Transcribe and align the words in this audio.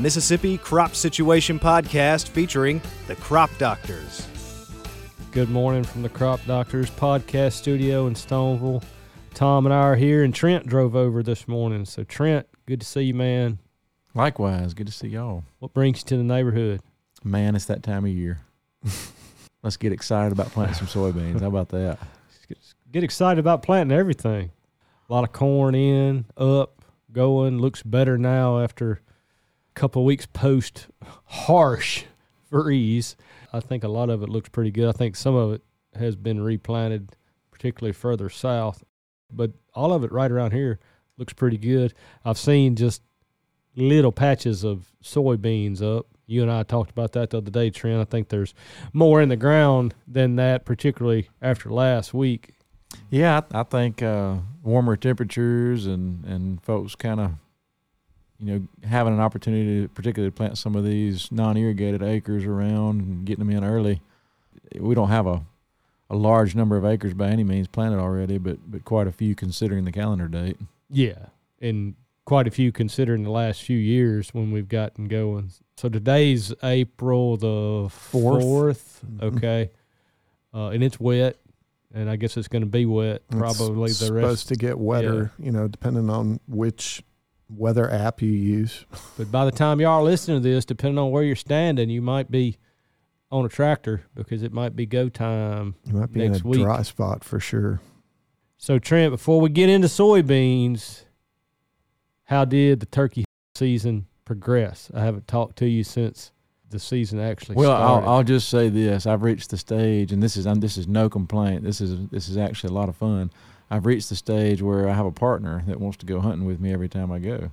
Mississippi 0.00 0.56
Crop 0.56 0.94
Situation 0.94 1.58
Podcast 1.58 2.28
featuring 2.28 2.80
the 3.06 3.16
Crop 3.16 3.50
Doctors. 3.58 4.26
Good 5.30 5.50
morning 5.50 5.84
from 5.84 6.02
the 6.02 6.08
Crop 6.08 6.40
Doctors 6.46 6.90
podcast 6.90 7.52
studio 7.52 8.06
in 8.06 8.14
Stoneville. 8.14 8.82
Tom 9.34 9.66
and 9.66 9.74
I 9.74 9.78
are 9.78 9.96
here, 9.96 10.24
and 10.24 10.34
Trent 10.34 10.66
drove 10.66 10.96
over 10.96 11.22
this 11.22 11.46
morning. 11.46 11.84
So, 11.84 12.02
Trent, 12.02 12.46
good 12.64 12.80
to 12.80 12.86
see 12.86 13.02
you, 13.02 13.14
man. 13.14 13.58
Likewise, 14.14 14.72
good 14.72 14.86
to 14.86 14.92
see 14.92 15.08
y'all. 15.08 15.44
What 15.58 15.74
brings 15.74 16.00
you 16.00 16.04
to 16.06 16.16
the 16.16 16.24
neighborhood? 16.24 16.80
Man, 17.22 17.54
it's 17.54 17.66
that 17.66 17.82
time 17.82 18.06
of 18.06 18.10
year. 18.10 18.40
Let's 19.62 19.76
get 19.76 19.92
excited 19.92 20.32
about 20.32 20.50
planting 20.50 20.76
some 20.76 20.86
soybeans. 20.86 21.40
How 21.40 21.48
about 21.48 21.68
that? 21.68 21.98
Get 22.90 23.04
excited 23.04 23.38
about 23.38 23.62
planting 23.62 23.96
everything. 23.96 24.50
A 25.08 25.12
lot 25.12 25.24
of 25.24 25.32
corn 25.32 25.74
in, 25.74 26.24
up, 26.36 26.82
going. 27.12 27.58
Looks 27.58 27.82
better 27.82 28.16
now 28.16 28.60
after 28.60 28.92
a 28.92 29.09
couple 29.80 30.04
weeks 30.04 30.26
post 30.26 30.88
harsh 31.24 32.04
freeze. 32.50 33.16
I 33.50 33.60
think 33.60 33.82
a 33.82 33.88
lot 33.88 34.10
of 34.10 34.22
it 34.22 34.28
looks 34.28 34.50
pretty 34.50 34.70
good. 34.70 34.86
I 34.86 34.92
think 34.92 35.16
some 35.16 35.34
of 35.34 35.54
it 35.54 35.62
has 35.94 36.16
been 36.16 36.42
replanted, 36.42 37.16
particularly 37.50 37.94
further 37.94 38.28
south, 38.28 38.84
but 39.32 39.52
all 39.72 39.94
of 39.94 40.04
it 40.04 40.12
right 40.12 40.30
around 40.30 40.52
here 40.52 40.80
looks 41.16 41.32
pretty 41.32 41.56
good. 41.56 41.94
I've 42.26 42.36
seen 42.36 42.76
just 42.76 43.00
little 43.74 44.12
patches 44.12 44.64
of 44.64 44.92
soybeans 45.02 45.80
up. 45.80 46.04
You 46.26 46.42
and 46.42 46.52
I 46.52 46.62
talked 46.62 46.90
about 46.90 47.12
that 47.12 47.30
the 47.30 47.38
other 47.38 47.50
day, 47.50 47.70
Trent. 47.70 48.02
I 48.02 48.04
think 48.04 48.28
there's 48.28 48.52
more 48.92 49.22
in 49.22 49.30
the 49.30 49.36
ground 49.36 49.94
than 50.06 50.36
that, 50.36 50.66
particularly 50.66 51.30
after 51.40 51.70
last 51.70 52.12
week. 52.12 52.52
Yeah, 53.08 53.40
I, 53.50 53.60
I 53.60 53.62
think 53.62 54.02
uh, 54.02 54.36
warmer 54.62 54.96
temperatures 54.96 55.86
and, 55.86 56.22
and 56.26 56.62
folks 56.62 56.94
kind 56.94 57.18
of, 57.18 57.30
you 58.40 58.46
know, 58.58 58.88
having 58.88 59.12
an 59.12 59.20
opportunity 59.20 59.82
to 59.82 59.88
particularly 59.88 60.30
plant 60.30 60.56
some 60.58 60.74
of 60.74 60.84
these 60.84 61.30
non-irrigated 61.30 62.02
acres 62.02 62.44
around 62.44 63.00
and 63.02 63.24
getting 63.26 63.44
them 63.46 63.54
in 63.56 63.64
early. 63.64 64.00
We 64.78 64.94
don't 64.94 65.08
have 65.10 65.26
a, 65.26 65.42
a 66.08 66.16
large 66.16 66.54
number 66.54 66.76
of 66.76 66.84
acres 66.84 67.12
by 67.14 67.28
any 67.28 67.44
means 67.44 67.68
planted 67.68 67.98
already, 67.98 68.38
but 68.38 68.58
but 68.70 68.84
quite 68.84 69.06
a 69.06 69.12
few 69.12 69.34
considering 69.34 69.84
the 69.84 69.92
calendar 69.92 70.28
date. 70.28 70.56
Yeah, 70.88 71.26
and 71.60 71.94
quite 72.24 72.46
a 72.46 72.50
few 72.50 72.70
considering 72.72 73.24
the 73.24 73.30
last 73.30 73.62
few 73.62 73.76
years 73.78 74.32
when 74.32 74.50
we've 74.52 74.68
gotten 74.68 75.06
going. 75.08 75.50
So 75.76 75.88
today's 75.88 76.52
April 76.62 77.36
the 77.36 77.88
Fourth. 77.90 78.42
4th 78.44 79.00
Mhm. 79.06 79.36
Okay. 79.36 79.70
Uh, 80.54 80.68
and 80.68 80.82
it's 80.82 80.98
wet, 80.98 81.36
and 81.94 82.08
I 82.10 82.16
guess 82.16 82.36
it's 82.36 82.48
going 82.48 82.62
to 82.62 82.68
be 82.68 82.86
wet 82.86 83.22
probably 83.28 83.90
it's 83.90 84.00
the 84.00 84.06
supposed 84.06 84.24
rest. 84.24 84.48
to 84.48 84.56
get 84.56 84.78
wetter, 84.78 85.30
you 85.38 85.52
know, 85.52 85.68
depending 85.68 86.10
on 86.10 86.40
which 86.48 87.02
weather 87.56 87.90
app 87.90 88.22
you 88.22 88.30
use. 88.30 88.84
But 89.16 89.30
by 89.30 89.44
the 89.44 89.50
time 89.50 89.80
y'all 89.80 90.00
are 90.00 90.02
listening 90.02 90.42
to 90.42 90.48
this, 90.48 90.64
depending 90.64 90.98
on 90.98 91.10
where 91.10 91.22
you're 91.22 91.36
standing, 91.36 91.90
you 91.90 92.02
might 92.02 92.30
be 92.30 92.58
on 93.30 93.44
a 93.44 93.48
tractor 93.48 94.02
because 94.14 94.42
it 94.42 94.52
might 94.52 94.74
be 94.74 94.86
go 94.86 95.08
time. 95.08 95.74
You 95.86 95.94
might 95.94 96.12
be 96.12 96.20
Next 96.20 96.40
in 96.40 96.46
a 96.46 96.48
week. 96.48 96.62
dry 96.62 96.82
spot 96.82 97.24
for 97.24 97.40
sure. 97.40 97.80
So 98.58 98.78
Trent, 98.78 99.12
before 99.12 99.40
we 99.40 99.48
get 99.48 99.68
into 99.68 99.88
soybeans, 99.88 101.04
how 102.24 102.44
did 102.44 102.80
the 102.80 102.86
turkey 102.86 103.24
season 103.54 104.06
progress? 104.24 104.90
I 104.94 105.00
haven't 105.00 105.26
talked 105.26 105.56
to 105.58 105.68
you 105.68 105.82
since 105.82 106.32
the 106.68 106.78
season 106.78 107.18
actually 107.20 107.56
Well, 107.56 107.72
I'll. 107.72 108.08
I'll 108.08 108.22
just 108.22 108.48
say 108.48 108.68
this: 108.68 109.06
I've 109.06 109.22
reached 109.22 109.50
the 109.50 109.56
stage, 109.56 110.12
and 110.12 110.22
this 110.22 110.36
is 110.36 110.46
um, 110.46 110.60
this 110.60 110.76
is 110.76 110.86
no 110.86 111.08
complaint. 111.08 111.64
This 111.64 111.80
is 111.80 112.08
this 112.08 112.28
is 112.28 112.36
actually 112.36 112.70
a 112.70 112.74
lot 112.74 112.88
of 112.88 112.96
fun. 112.96 113.30
I've 113.70 113.86
reached 113.86 114.08
the 114.08 114.16
stage 114.16 114.62
where 114.62 114.88
I 114.88 114.94
have 114.94 115.06
a 115.06 115.12
partner 115.12 115.62
that 115.66 115.80
wants 115.80 115.98
to 115.98 116.06
go 116.06 116.20
hunting 116.20 116.46
with 116.46 116.60
me 116.60 116.72
every 116.72 116.88
time 116.88 117.12
I 117.12 117.18
go. 117.18 117.52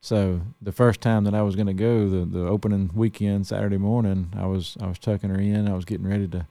So 0.00 0.42
the 0.60 0.72
first 0.72 1.00
time 1.00 1.24
that 1.24 1.34
I 1.34 1.40
was 1.42 1.56
going 1.56 1.66
to 1.66 1.72
go, 1.72 2.08
the 2.08 2.26
the 2.26 2.46
opening 2.46 2.90
weekend, 2.94 3.46
Saturday 3.46 3.78
morning, 3.78 4.32
I 4.36 4.46
was 4.46 4.76
I 4.80 4.86
was 4.86 4.98
tucking 4.98 5.30
her 5.30 5.40
in. 5.40 5.66
I 5.68 5.74
was 5.74 5.86
getting 5.86 6.06
ready 6.06 6.28
to 6.28 6.46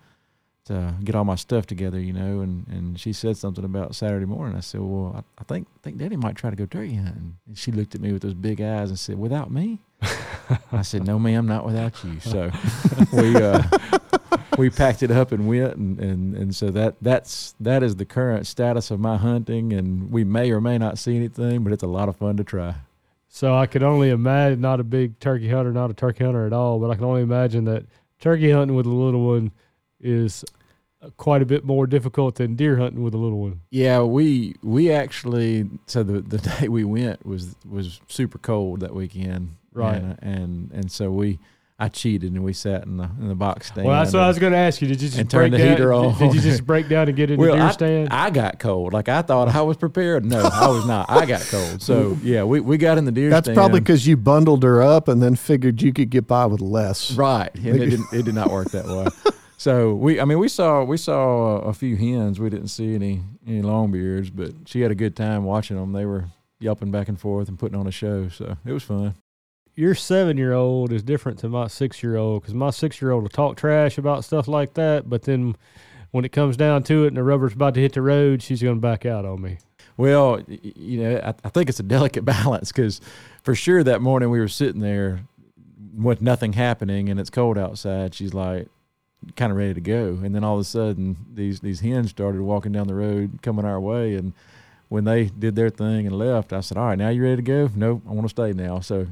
to 0.65 0.95
get 1.03 1.13
all 1.13 1.25
my 1.25 1.35
stuff 1.35 1.65
together, 1.65 1.99
you 1.99 2.13
know, 2.13 2.39
and, 2.39 2.65
and 2.69 2.99
she 2.99 3.11
said 3.11 3.35
something 3.35 3.65
about 3.65 3.95
Saturday 3.95 4.25
morning. 4.25 4.55
I 4.55 4.61
said, 4.61 4.79
well, 4.81 5.13
I, 5.15 5.41
I 5.41 5.43
think 5.43 5.67
think 5.81 5.97
Daddy 5.97 6.15
might 6.15 6.35
try 6.35 6.49
to 6.49 6.55
go 6.55 6.65
turkey 6.65 6.95
hunting. 6.95 7.37
And 7.47 7.57
she 7.57 7.71
looked 7.71 7.95
at 7.95 8.01
me 8.01 8.13
with 8.13 8.21
those 8.21 8.33
big 8.33 8.61
eyes 8.61 8.89
and 8.89 8.97
said, 8.97 9.19
without 9.19 9.51
me? 9.51 9.79
I 10.71 10.81
said, 10.81 11.05
no, 11.05 11.19
ma'am, 11.19 11.45
not 11.45 11.65
without 11.65 12.01
you. 12.03 12.19
So 12.21 12.49
we 13.13 13.35
uh, 13.35 13.61
we 14.57 14.69
packed 14.69 15.03
it 15.03 15.11
up 15.11 15.31
and 15.31 15.47
went, 15.47 15.75
and, 15.75 15.99
and, 15.99 16.35
and 16.35 16.55
so 16.55 16.69
that 16.71 16.95
that's 17.01 17.55
that 17.59 17.83
is 17.83 17.95
the 17.95 18.05
current 18.05 18.47
status 18.47 18.91
of 18.91 18.99
my 18.99 19.17
hunting, 19.17 19.73
and 19.73 20.11
we 20.11 20.23
may 20.23 20.51
or 20.51 20.61
may 20.61 20.77
not 20.77 20.97
see 20.97 21.15
anything, 21.15 21.63
but 21.63 21.73
it's 21.73 21.83
a 21.83 21.87
lot 21.87 22.09
of 22.09 22.15
fun 22.15 22.37
to 22.37 22.43
try. 22.43 22.75
So 23.29 23.55
I 23.55 23.65
could 23.65 23.81
only 23.81 24.09
imagine, 24.09 24.61
not 24.61 24.79
a 24.79 24.83
big 24.83 25.19
turkey 25.19 25.49
hunter, 25.49 25.71
not 25.71 25.89
a 25.89 25.93
turkey 25.93 26.23
hunter 26.23 26.45
at 26.45 26.53
all, 26.53 26.79
but 26.79 26.91
I 26.91 26.95
can 26.95 27.03
only 27.03 27.23
imagine 27.23 27.65
that 27.65 27.85
turkey 28.19 28.51
hunting 28.51 28.75
with 28.75 28.85
a 28.85 28.89
little 28.89 29.25
one 29.25 29.51
is 29.99 30.45
quite 31.17 31.41
a 31.41 31.45
bit 31.45 31.65
more 31.65 31.87
difficult 31.87 32.35
than 32.35 32.55
deer 32.55 32.77
hunting 32.77 33.03
with 33.03 33.13
a 33.13 33.17
little 33.17 33.39
one. 33.39 33.61
Yeah, 33.71 34.01
we 34.01 34.55
we 34.61 34.91
actually 34.91 35.69
so 35.87 36.03
the 36.03 36.21
the 36.21 36.37
day 36.59 36.67
we 36.67 36.83
went 36.83 37.25
was 37.25 37.55
was 37.67 37.99
super 38.07 38.37
cold 38.37 38.81
that 38.81 38.93
weekend, 38.93 39.55
Right. 39.73 40.01
And 40.01 40.17
and, 40.21 40.71
and 40.71 40.91
so 40.91 41.11
we 41.11 41.39
I 41.79 41.89
cheated 41.89 42.31
and 42.31 42.43
we 42.43 42.53
sat 42.53 42.85
in 42.85 42.97
the 42.97 43.09
in 43.19 43.27
the 43.27 43.35
box 43.35 43.67
stand. 43.67 43.87
Well, 43.87 43.99
that's 43.99 44.13
what 44.13 44.21
I 44.23 44.27
was 44.27 44.37
going 44.39 44.53
to 44.53 44.59
ask 44.59 44.81
you. 44.81 44.87
Did 44.87 45.01
you 45.01 45.07
just 45.09 45.19
and 45.19 45.27
break 45.29 45.43
turn 45.45 45.51
the 45.51 45.57
down? 45.57 45.67
heater 45.69 45.83
did- 45.89 45.93
on. 45.93 46.17
Did 46.19 46.35
you 46.35 46.41
just 46.41 46.65
break 46.65 46.87
down 46.87 47.07
and 47.07 47.17
get 47.17 47.31
in 47.31 47.39
the 47.39 47.45
Well, 47.45 47.55
deer 47.55 47.63
I, 47.65 47.71
stand? 47.71 48.09
I 48.11 48.29
got 48.29 48.59
cold. 48.59 48.93
Like 48.93 49.09
I 49.09 49.21
thought 49.23 49.49
I 49.49 49.61
was 49.63 49.75
prepared. 49.77 50.23
No, 50.23 50.39
I 50.41 50.67
was 50.67 50.85
not. 50.85 51.09
I 51.09 51.25
got 51.25 51.41
cold. 51.41 51.81
So 51.81 52.17
yeah, 52.23 52.43
we, 52.43 52.59
we 52.59 52.77
got 52.77 52.97
in 52.97 53.05
the 53.05 53.11
deer 53.11 53.29
That's 53.31 53.45
stand. 53.45 53.55
probably 53.57 53.79
because 53.79 54.05
you 54.07 54.15
bundled 54.17 54.63
her 54.63 54.81
up 54.83 55.07
and 55.07 55.21
then 55.21 55.35
figured 55.35 55.81
you 55.81 55.91
could 55.91 56.09
get 56.11 56.27
by 56.27 56.45
with 56.45 56.61
less. 56.61 57.11
Right, 57.13 57.49
and 57.55 57.65
it 57.81 57.89
didn't. 57.89 58.05
It 58.13 58.23
did 58.23 58.35
not 58.35 58.51
work 58.51 58.69
that 58.71 58.85
way. 58.85 59.07
So 59.57 59.93
we, 59.93 60.19
I 60.19 60.25
mean, 60.25 60.39
we 60.39 60.49
saw 60.49 60.83
we 60.83 60.97
saw 60.97 61.57
a 61.59 61.73
few 61.73 61.95
hens. 61.95 62.39
We 62.39 62.49
didn't 62.49 62.67
see 62.67 62.95
any 62.95 63.21
any 63.47 63.61
longbeards, 63.61 64.31
but 64.33 64.51
she 64.65 64.81
had 64.81 64.91
a 64.91 64.95
good 64.95 65.15
time 65.15 65.43
watching 65.43 65.77
them. 65.77 65.93
They 65.93 66.05
were 66.05 66.25
yelping 66.59 66.91
back 66.91 67.07
and 67.07 67.19
forth 67.19 67.47
and 67.49 67.57
putting 67.57 67.77
on 67.79 67.87
a 67.87 67.91
show. 67.91 68.29
So 68.29 68.57
it 68.65 68.71
was 68.73 68.83
fun. 68.83 69.15
Your 69.75 69.95
seven 69.95 70.37
year 70.37 70.53
old 70.53 70.91
is 70.91 71.01
different 71.01 71.39
to 71.39 71.49
my 71.49 71.67
six 71.67 72.03
year 72.03 72.15
old 72.15 72.41
because 72.41 72.53
my 72.53 72.69
six 72.69 73.01
year 73.01 73.11
old 73.11 73.23
will 73.23 73.29
talk 73.29 73.57
trash 73.57 73.97
about 73.97 74.23
stuff 74.23 74.47
like 74.47 74.75
that, 74.75 75.09
but 75.09 75.23
then 75.23 75.55
when 76.11 76.25
it 76.25 76.31
comes 76.31 76.55
down 76.55 76.83
to 76.83 77.05
it 77.05 77.07
and 77.07 77.17
the 77.17 77.23
rubber's 77.23 77.53
about 77.53 77.73
to 77.73 77.81
hit 77.81 77.93
the 77.93 78.01
road, 78.01 78.43
she's 78.43 78.61
going 78.61 78.75
to 78.75 78.81
back 78.81 79.03
out 79.03 79.25
on 79.25 79.41
me. 79.41 79.57
Well, 79.97 80.41
you 80.47 81.01
know, 81.01 81.21
I, 81.23 81.33
I 81.43 81.49
think 81.49 81.69
it's 81.69 81.79
a 81.79 81.83
delicate 81.83 82.23
balance 82.25 82.71
because 82.71 83.01
for 83.41 83.55
sure 83.55 83.83
that 83.83 84.01
morning 84.01 84.29
we 84.29 84.39
were 84.39 84.47
sitting 84.47 84.81
there 84.81 85.21
with 85.95 86.21
nothing 86.21 86.53
happening 86.53 87.09
and 87.09 87.19
it's 87.19 87.31
cold 87.31 87.57
outside. 87.57 88.13
She's 88.13 88.33
like 88.33 88.67
kind 89.35 89.51
of 89.51 89.57
ready 89.57 89.73
to 89.73 89.81
go, 89.81 90.19
and 90.23 90.35
then 90.35 90.43
all 90.43 90.55
of 90.55 90.61
a 90.61 90.65
sudden 90.65 91.17
these 91.33 91.61
these 91.61 91.79
hens 91.79 92.11
started 92.11 92.41
walking 92.41 92.71
down 92.71 92.87
the 92.87 92.95
road 92.95 93.39
coming 93.41 93.65
our 93.65 93.79
way, 93.79 94.15
and 94.15 94.33
when 94.89 95.05
they 95.05 95.25
did 95.25 95.55
their 95.55 95.69
thing 95.71 96.05
and 96.05 96.17
left, 96.17 96.53
I 96.53 96.59
said, 96.59 96.77
"All 96.77 96.85
right, 96.85 96.97
now 96.97 97.09
you 97.09 97.23
ready 97.23 97.37
to 97.37 97.41
go?" 97.41 97.69
No, 97.75 98.01
I 98.07 98.11
want 98.11 98.23
to 98.25 98.29
stay 98.29 98.53
now. 98.53 98.79
So 98.79 99.07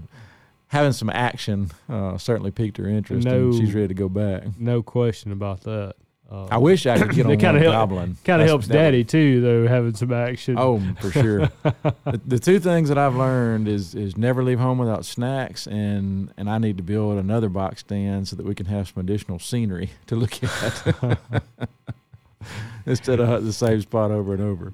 having 0.71 0.93
some 0.93 1.09
action 1.09 1.69
uh, 1.89 2.17
certainly 2.17 2.49
piqued 2.51 2.77
her 2.77 2.87
interest, 2.87 3.27
No. 3.27 3.45
and 3.49 3.53
she's 3.55 3.73
ready 3.73 3.89
to 3.89 3.93
go 3.93 4.07
back. 4.09 4.43
No 4.57 4.81
question 4.81 5.31
about 5.33 5.61
that. 5.63 5.95
Uh, 6.31 6.45
I 6.49 6.59
wish 6.59 6.85
I 6.85 6.97
could 6.97 7.11
get 7.13 7.25
on 7.27 7.35
kinda 7.37 7.59
help- 7.59 7.73
goblin. 7.73 8.15
Kind 8.23 8.41
of 8.41 8.47
helps 8.47 8.67
that 8.67 8.73
daddy 8.73 9.03
too, 9.03 9.41
though, 9.41 9.67
having 9.67 9.93
some 9.95 10.13
action. 10.13 10.55
Oh, 10.57 10.79
for 11.01 11.11
sure. 11.11 11.39
the, 12.05 12.21
the 12.25 12.39
two 12.39 12.61
things 12.61 12.87
that 12.87 12.97
I've 12.97 13.17
learned 13.17 13.67
is 13.67 13.95
is 13.95 14.15
never 14.15 14.41
leave 14.41 14.57
home 14.59 14.77
without 14.77 15.03
snacks, 15.03 15.67
and 15.67 16.31
and 16.37 16.49
I 16.49 16.57
need 16.57 16.77
to 16.77 16.83
build 16.83 17.17
another 17.17 17.49
box 17.49 17.81
stand 17.81 18.29
so 18.29 18.37
that 18.37 18.45
we 18.45 18.55
can 18.55 18.67
have 18.67 18.87
some 18.87 19.01
additional 19.01 19.39
scenery 19.39 19.89
to 20.07 20.15
look 20.15 20.41
at 20.41 21.19
instead 22.85 23.19
of 23.19 23.43
the 23.43 23.51
same 23.53 23.81
spot 23.81 24.11
over 24.11 24.33
and 24.33 24.41
over. 24.41 24.71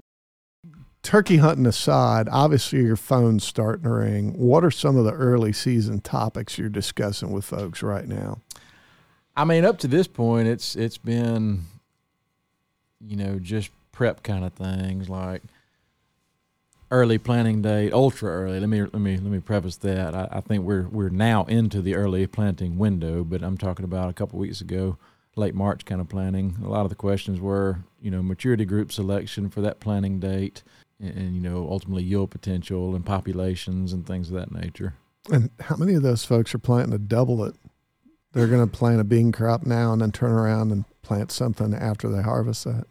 Turkey 1.08 1.38
hunting 1.38 1.66
aside, 1.66 2.28
obviously 2.30 2.84
your 2.84 2.98
phone's 2.98 3.46
starting 3.46 3.84
to 3.84 3.90
ring. 3.92 4.34
What 4.38 4.66
are 4.66 4.70
some 4.70 4.98
of 4.98 5.06
the 5.06 5.14
early 5.14 5.54
season 5.54 6.02
topics 6.02 6.58
you're 6.58 6.68
discussing 6.68 7.32
with 7.32 7.46
folks 7.46 7.82
right 7.82 8.06
now? 8.06 8.42
I 9.34 9.46
mean, 9.46 9.64
up 9.64 9.78
to 9.80 9.88
this 9.88 10.06
point, 10.06 10.50
it's 10.50 10.76
it's 10.76 10.98
been, 10.98 11.62
you 13.00 13.16
know, 13.16 13.40
just 13.40 13.70
prep 13.94 14.22
kind 14.22 14.44
of 14.44 14.52
things 14.52 15.08
like 15.08 15.44
early 16.92 17.18
planting 17.18 17.62
date, 17.62 17.94
ultra 17.94 18.30
early. 18.30 18.60
Let 18.60 18.68
me 18.68 18.82
let 18.82 18.96
me 18.96 19.16
let 19.16 19.32
me 19.32 19.40
preface 19.40 19.78
that. 19.78 20.14
I, 20.14 20.28
I 20.30 20.42
think 20.42 20.66
we're 20.66 20.90
we're 20.90 21.08
now 21.08 21.46
into 21.46 21.82
the 21.82 21.96
early 21.96 22.28
planting 22.28 22.78
window, 22.78 23.24
but 23.24 23.42
I'm 23.44 23.58
talking 23.58 23.86
about 23.86 24.10
a 24.10 24.14
couple 24.14 24.40
weeks 24.40 24.60
ago, 24.60 24.98
late 25.38 25.56
March 25.56 25.86
kind 25.86 26.02
of 26.02 26.10
planting. 26.10 26.58
A 26.66 26.68
lot 26.68 26.84
of 26.84 26.90
the 26.90 26.96
questions 26.96 27.40
were, 27.40 27.78
you 28.02 28.12
know, 28.12 28.22
maturity 28.22 28.66
group 28.66 28.92
selection 28.92 29.50
for 29.50 29.62
that 29.62 29.80
planting 29.80 30.20
date, 30.20 30.64
and, 31.00 31.18
and 31.18 31.36
you 31.36 31.42
know, 31.42 31.68
ultimately 31.70 32.04
yield 32.04 32.32
potential 32.32 32.96
and 32.96 33.06
populations 33.06 33.94
and 33.94 34.06
things 34.06 34.30
of 34.30 34.36
that 34.36 34.52
nature. 34.52 34.94
And 35.32 35.50
how 35.60 35.76
many 35.76 35.94
of 35.94 36.04
those 36.04 36.24
folks 36.24 36.54
are 36.56 36.60
planting 36.60 36.92
to 36.92 36.98
double 36.98 37.44
it? 37.44 37.56
They're 38.34 38.48
going 38.48 38.68
to 38.68 38.78
plant 38.78 39.02
a 39.02 39.04
bean 39.04 39.32
crop 39.32 39.66
now 39.66 39.94
and 39.94 40.02
then 40.02 40.12
turn 40.12 40.32
around 40.32 40.72
and 40.72 40.86
plant 41.02 41.32
something 41.32 41.74
after 41.74 42.10
they 42.10 42.22
harvest 42.22 42.66
that. 42.66 42.86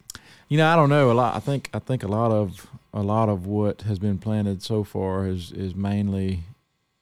You 0.48 0.58
know, 0.58 0.68
I 0.68 0.76
don't 0.76 0.88
know 0.88 1.10
a 1.10 1.14
lot. 1.14 1.34
I 1.34 1.40
think 1.40 1.70
I 1.74 1.78
think 1.78 2.02
a 2.02 2.08
lot 2.08 2.30
of 2.30 2.66
a 2.92 3.02
lot 3.02 3.28
of 3.28 3.46
what 3.46 3.82
has 3.82 3.98
been 3.98 4.18
planted 4.18 4.62
so 4.62 4.84
far 4.84 5.26
is 5.26 5.52
is 5.52 5.74
mainly 5.74 6.44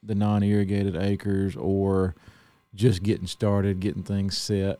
the 0.02 0.14
non-irrigated 0.14 0.96
acres 0.96 1.56
or 1.56 2.14
just 2.74 3.02
getting 3.02 3.26
started, 3.26 3.80
getting 3.80 4.02
things 4.02 4.36
set, 4.36 4.78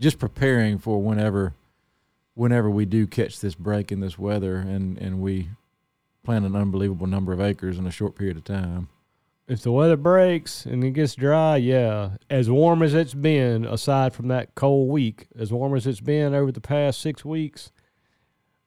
just 0.00 0.18
preparing 0.18 0.78
for 0.78 1.02
whenever 1.02 1.54
whenever 2.36 2.70
we 2.70 2.84
do 2.84 3.06
catch 3.06 3.40
this 3.40 3.54
break 3.54 3.90
in 3.90 3.98
this 3.98 4.16
weather 4.16 4.56
and 4.56 4.96
and 4.98 5.20
we 5.20 5.48
plant 6.22 6.44
an 6.44 6.54
unbelievable 6.54 7.06
number 7.06 7.32
of 7.32 7.40
acres 7.40 7.78
in 7.78 7.86
a 7.86 7.90
short 7.90 8.14
period 8.14 8.36
of 8.36 8.44
time. 8.44 8.88
If 9.48 9.62
the 9.62 9.70
weather 9.70 9.96
breaks 9.96 10.66
and 10.66 10.82
it 10.82 10.90
gets 10.90 11.14
dry, 11.14 11.56
yeah, 11.56 12.16
as 12.28 12.50
warm 12.50 12.82
as 12.82 12.94
it's 12.94 13.14
been, 13.14 13.64
aside 13.64 14.12
from 14.12 14.26
that 14.28 14.56
cold 14.56 14.90
week, 14.90 15.28
as 15.38 15.52
warm 15.52 15.76
as 15.76 15.86
it's 15.86 16.00
been 16.00 16.34
over 16.34 16.50
the 16.50 16.60
past 16.60 17.00
six 17.00 17.24
weeks, 17.24 17.70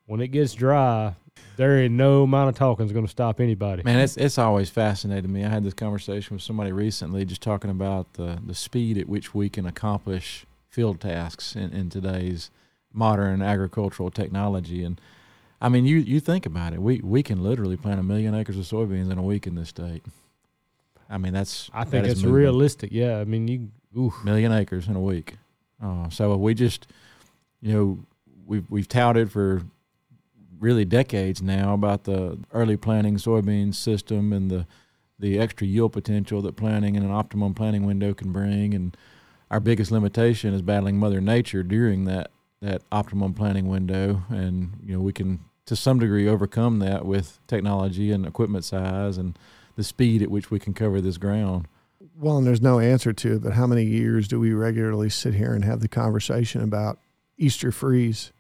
when 0.06 0.22
it 0.22 0.30
gets 0.30 0.54
dry, 0.54 1.16
there 1.58 1.78
ain't 1.78 1.94
no 1.94 2.24
amount 2.24 2.48
of 2.48 2.56
talking 2.56 2.86
is 2.86 2.94
going 2.94 3.06
to 3.06 3.12
stop 3.12 3.42
anybody. 3.42 3.84
Man, 3.84 4.00
it's 4.00 4.16
it's 4.16 4.38
always 4.38 4.70
fascinated 4.70 5.30
me. 5.30 5.44
I 5.44 5.50
had 5.50 5.66
this 5.66 5.74
conversation 5.74 6.38
with 6.38 6.44
somebody 6.44 6.72
recently, 6.72 7.26
just 7.26 7.42
talking 7.42 7.70
about 7.70 8.14
the 8.14 8.40
the 8.44 8.56
speed 8.56 8.98
at 8.98 9.10
which 9.10 9.36
we 9.36 9.50
can 9.50 9.66
accomplish 9.66 10.46
field 10.70 11.02
tasks 11.02 11.56
in, 11.58 11.74
in 11.74 11.90
today's 11.90 12.52
modern 12.94 13.42
agricultural 13.42 14.12
technology. 14.12 14.84
And 14.84 15.00
I 15.62 15.70
mean, 15.70 15.86
you 15.86 15.98
you 15.98 16.20
think 16.20 16.46
about 16.46 16.74
it, 16.74 16.82
we 16.82 17.02
we 17.04 17.24
can 17.24 17.44
literally 17.44 17.78
plant 17.78 18.00
a 18.00 18.04
million 18.04 18.34
acres 18.36 18.58
of 18.58 18.66
soybeans 18.66 19.12
in 19.12 19.18
a 19.18 19.24
week 19.24 19.48
in 19.48 19.56
this 19.56 19.70
state. 19.70 20.04
I 21.10 21.18
mean, 21.18 21.34
that's 21.34 21.70
I 21.74 21.84
think 21.84 22.06
that 22.06 22.12
it's 22.12 22.24
realistic. 22.24 22.92
Yeah, 22.92 23.20
I 23.20 23.26
mean, 23.26 23.48
you, 23.48 23.70
oof. 23.98 24.14
million 24.24 24.52
acres 24.52 24.88
in 24.88 24.96
a 24.96 25.02
week. 25.02 25.38
Uh, 25.82 26.10
so 26.10 26.36
we 26.36 26.54
just, 26.54 26.88
you 27.62 27.74
know, 27.74 28.00
we've 28.46 28.70
we've 28.70 28.88
touted 28.88 29.32
for 29.32 29.64
really 30.60 30.86
decades 30.86 31.42
now 31.42 31.74
about 31.74 32.04
the 32.04 32.38
early 32.52 32.78
planting 32.78 33.16
soybean 33.16 33.74
system 33.74 34.34
and 34.34 34.52
the 34.52 34.68
the 35.18 35.40
extra 35.40 35.68
yield 35.68 35.92
potential 35.92 36.42
that 36.42 36.56
planting 36.56 36.96
in 36.96 37.04
an 37.04 37.12
optimum 37.12 37.54
planting 37.54 37.86
window 37.86 38.14
can 38.14 38.32
bring. 38.32 38.74
And 38.74 38.96
our 39.52 39.60
biggest 39.60 39.92
limitation 39.92 40.54
is 40.54 40.62
battling 40.62 40.98
Mother 40.98 41.20
Nature 41.20 41.64
during 41.64 42.06
that 42.06 42.32
that 42.62 42.82
optimum 42.92 43.34
planting 43.34 43.68
window. 43.68 44.24
And 44.30 44.80
you 44.84 44.94
know, 44.94 45.02
we 45.02 45.14
can 45.14 45.40
to 45.66 45.76
some 45.76 46.00
degree 46.00 46.28
overcome 46.28 46.80
that 46.80 47.06
with 47.06 47.40
technology 47.48 48.12
and 48.12 48.26
equipment 48.26 48.66
size 48.66 49.18
and 49.18 49.38
the 49.76 49.84
speed 49.84 50.22
at 50.22 50.32
which 50.32 50.50
we 50.50 50.60
can 50.60 50.74
cover 50.74 51.00
this 51.00 51.18
ground. 51.18 51.68
Well, 52.18 52.38
and 52.38 52.46
there's 52.46 52.62
no 52.62 52.80
answer 52.80 53.14
to 53.14 53.36
it, 53.36 53.44
but 53.44 53.54
how 53.54 53.68
many 53.68 53.86
years 53.86 54.28
do 54.28 54.40
we 54.40 54.52
regularly 54.52 55.10
sit 55.10 55.36
here 55.36 55.54
and 55.54 55.64
have 55.64 55.80
the 55.80 55.88
conversation 55.88 56.62
about 56.62 57.00
Easter 57.38 57.72
freeze? 57.72 58.34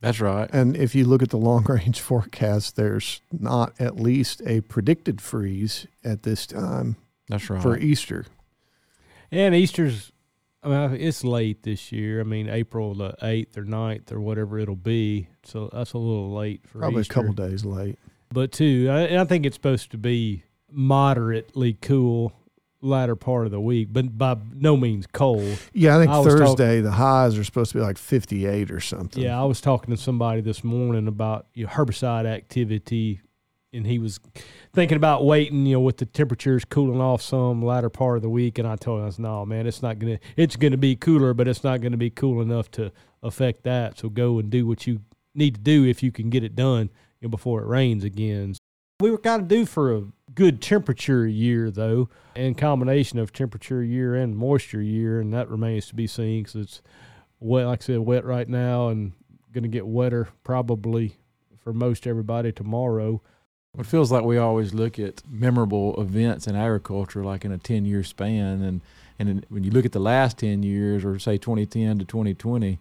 That's 0.00 0.20
right. 0.20 0.48
And 0.52 0.76
if 0.76 0.94
you 0.94 1.04
look 1.04 1.22
at 1.22 1.30
the 1.30 1.38
long 1.38 1.64
range 1.68 2.00
forecast, 2.00 2.76
there's 2.76 3.20
not 3.32 3.72
at 3.80 3.96
least 3.96 4.42
a 4.46 4.60
predicted 4.60 5.20
freeze 5.20 5.86
at 6.04 6.22
this 6.22 6.46
time 6.46 6.96
That's 7.28 7.50
right. 7.50 7.62
for 7.62 7.76
Easter. 7.76 8.26
And 9.30 9.54
Easter's, 9.54 10.12
I 10.62 10.68
mean, 10.88 11.00
it's 11.00 11.22
late 11.24 11.62
this 11.62 11.92
year. 11.92 12.20
I 12.20 12.24
mean, 12.24 12.48
April 12.48 12.94
the 12.94 13.14
8th 13.22 13.56
or 13.56 13.64
9th 13.64 14.12
or 14.12 14.20
whatever 14.20 14.58
it'll 14.58 14.74
be. 14.74 15.28
So 15.44 15.70
that's 15.72 15.92
a 15.92 15.98
little 15.98 16.34
late 16.34 16.66
for 16.66 16.80
Probably 16.80 17.00
Easter. 17.02 17.12
a 17.12 17.14
couple 17.14 17.32
days 17.32 17.64
late. 17.64 17.98
But, 18.30 18.52
too, 18.52 18.88
I, 18.90 19.20
I 19.20 19.24
think 19.24 19.46
it's 19.46 19.56
supposed 19.56 19.90
to 19.92 19.98
be 19.98 20.42
moderately 20.70 21.74
cool 21.74 22.32
latter 22.80 23.16
part 23.16 23.46
of 23.46 23.50
the 23.50 23.60
week, 23.60 23.88
but 23.90 24.16
by 24.16 24.36
no 24.54 24.76
means 24.76 25.06
cold. 25.06 25.58
Yeah, 25.72 25.96
I 25.96 26.00
think 26.00 26.12
I 26.12 26.22
Thursday 26.22 26.80
the 26.80 26.92
highs 26.92 27.36
are 27.36 27.44
supposed 27.44 27.72
to 27.72 27.78
be 27.78 27.82
like 27.82 27.98
58 27.98 28.70
or 28.70 28.80
something. 28.80 29.22
Yeah, 29.22 29.40
I 29.40 29.44
was 29.44 29.60
talking 29.60 29.94
to 29.94 30.00
somebody 30.00 30.40
this 30.40 30.62
morning 30.62 31.08
about 31.08 31.46
you 31.54 31.64
know, 31.64 31.72
herbicide 31.72 32.26
activity, 32.26 33.20
and 33.72 33.86
he 33.86 33.98
was 33.98 34.18
thinking 34.72 34.96
about 34.96 35.24
waiting, 35.24 35.66
you 35.66 35.74
know, 35.74 35.80
with 35.80 35.98
the 35.98 36.06
temperatures 36.06 36.64
cooling 36.64 37.00
off 37.00 37.20
some 37.22 37.62
latter 37.62 37.90
part 37.90 38.16
of 38.16 38.22
the 38.22 38.30
week. 38.30 38.58
And 38.58 38.66
I 38.66 38.76
told 38.76 39.02
him, 39.02 39.22
no, 39.22 39.44
man, 39.44 39.66
it's 39.66 39.82
not 39.82 39.98
gonna. 39.98 40.18
It's 40.36 40.56
gonna 40.56 40.76
be 40.76 40.96
cooler, 40.96 41.34
but 41.34 41.48
it's 41.48 41.64
not 41.64 41.80
gonna 41.80 41.96
be 41.96 42.10
cool 42.10 42.40
enough 42.40 42.70
to 42.72 42.92
affect 43.22 43.64
that. 43.64 43.98
So 43.98 44.08
go 44.08 44.38
and 44.38 44.50
do 44.50 44.66
what 44.66 44.86
you 44.86 45.00
need 45.34 45.54
to 45.54 45.60
do 45.60 45.84
if 45.84 46.02
you 46.02 46.10
can 46.10 46.30
get 46.30 46.42
it 46.42 46.56
done 46.56 46.90
you 47.20 47.28
know, 47.28 47.30
before 47.30 47.62
it 47.62 47.66
rains 47.66 48.04
again. 48.04 48.54
We 49.00 49.10
were 49.10 49.18
kind 49.18 49.42
of 49.42 49.48
due 49.48 49.64
for 49.64 49.94
a 49.94 50.02
good 50.34 50.60
temperature 50.60 51.26
year, 51.26 51.70
though, 51.70 52.08
and 52.34 52.58
combination 52.58 53.18
of 53.18 53.32
temperature 53.32 53.82
year 53.82 54.16
and 54.16 54.36
moisture 54.36 54.82
year, 54.82 55.20
and 55.20 55.32
that 55.34 55.48
remains 55.48 55.86
to 55.88 55.94
be 55.94 56.08
seen 56.08 56.42
because 56.42 56.56
it's 56.56 56.82
wet, 57.38 57.66
like 57.66 57.82
I 57.82 57.84
said, 57.84 58.00
wet 58.00 58.24
right 58.24 58.48
now, 58.48 58.88
and 58.88 59.12
going 59.52 59.62
to 59.62 59.68
get 59.68 59.86
wetter 59.86 60.28
probably 60.42 61.16
for 61.62 61.72
most 61.72 62.06
everybody 62.06 62.50
tomorrow. 62.52 63.22
It 63.78 63.86
feels 63.86 64.10
like 64.10 64.24
we 64.24 64.38
always 64.38 64.74
look 64.74 64.98
at 64.98 65.22
memorable 65.30 66.00
events 66.00 66.48
in 66.48 66.56
agriculture, 66.56 67.22
like 67.22 67.44
in 67.44 67.52
a 67.52 67.58
ten-year 67.58 68.02
span, 68.02 68.62
and 68.62 68.80
and 69.20 69.46
when 69.48 69.64
you 69.64 69.70
look 69.70 69.84
at 69.84 69.92
the 69.92 70.00
last 70.00 70.38
ten 70.38 70.62
years, 70.62 71.04
or 71.04 71.18
say 71.18 71.38
2010 71.38 72.00
to 72.00 72.04
2020, 72.04 72.78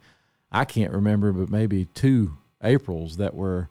I 0.52 0.66
can't 0.66 0.92
remember, 0.92 1.32
but 1.32 1.50
maybe 1.50 1.86
two 1.94 2.38
Aprils 2.64 3.18
that 3.18 3.36
were 3.36 3.70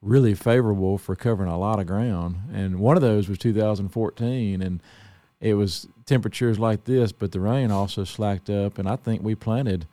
really 0.00 0.34
favorable 0.34 0.98
for 0.98 1.16
covering 1.16 1.50
a 1.50 1.58
lot 1.58 1.80
of 1.80 1.86
ground, 1.86 2.36
and 2.52 2.78
one 2.78 2.96
of 2.96 3.02
those 3.02 3.28
was 3.28 3.38
2014, 3.38 4.62
and 4.62 4.80
it 5.40 5.54
was 5.54 5.88
temperatures 6.06 6.58
like 6.58 6.84
this, 6.84 7.10
but 7.10 7.32
the 7.32 7.40
rain 7.40 7.72
also 7.72 8.04
slacked 8.04 8.48
up, 8.48 8.78
and 8.78 8.88
I 8.88 8.94
think 8.94 9.22
we 9.22 9.34
planted 9.34 9.86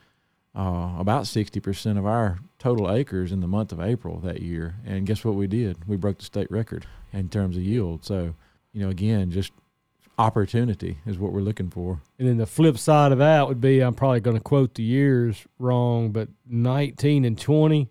uh, 0.55 0.93
about 0.97 1.23
60% 1.23 1.97
of 1.97 2.05
our 2.05 2.39
total 2.59 2.89
acres 2.91 3.31
in 3.31 3.41
the 3.41 3.47
month 3.47 3.71
of 3.71 3.79
April 3.81 4.19
that 4.19 4.41
year. 4.41 4.75
And 4.85 5.05
guess 5.05 5.23
what 5.25 5.35
we 5.35 5.47
did? 5.47 5.87
We 5.87 5.97
broke 5.97 6.19
the 6.19 6.25
state 6.25 6.49
record 6.49 6.85
in 7.11 7.29
terms 7.29 7.57
of 7.57 7.63
yield. 7.63 8.05
So, 8.05 8.35
you 8.73 8.81
know, 8.81 8.89
again, 8.89 9.31
just 9.31 9.51
opportunity 10.17 10.97
is 11.05 11.17
what 11.17 11.33
we're 11.33 11.41
looking 11.41 11.69
for. 11.69 12.01
And 12.17 12.27
then 12.27 12.37
the 12.37 12.45
flip 12.45 12.77
side 12.77 13.11
of 13.11 13.17
that 13.17 13.47
would 13.47 13.59
be 13.61 13.81
I'm 13.81 13.93
probably 13.93 14.21
going 14.21 14.37
to 14.37 14.43
quote 14.43 14.75
the 14.75 14.83
years 14.83 15.45
wrong, 15.59 16.11
but 16.11 16.29
19 16.47 17.25
and 17.25 17.37
20 17.37 17.89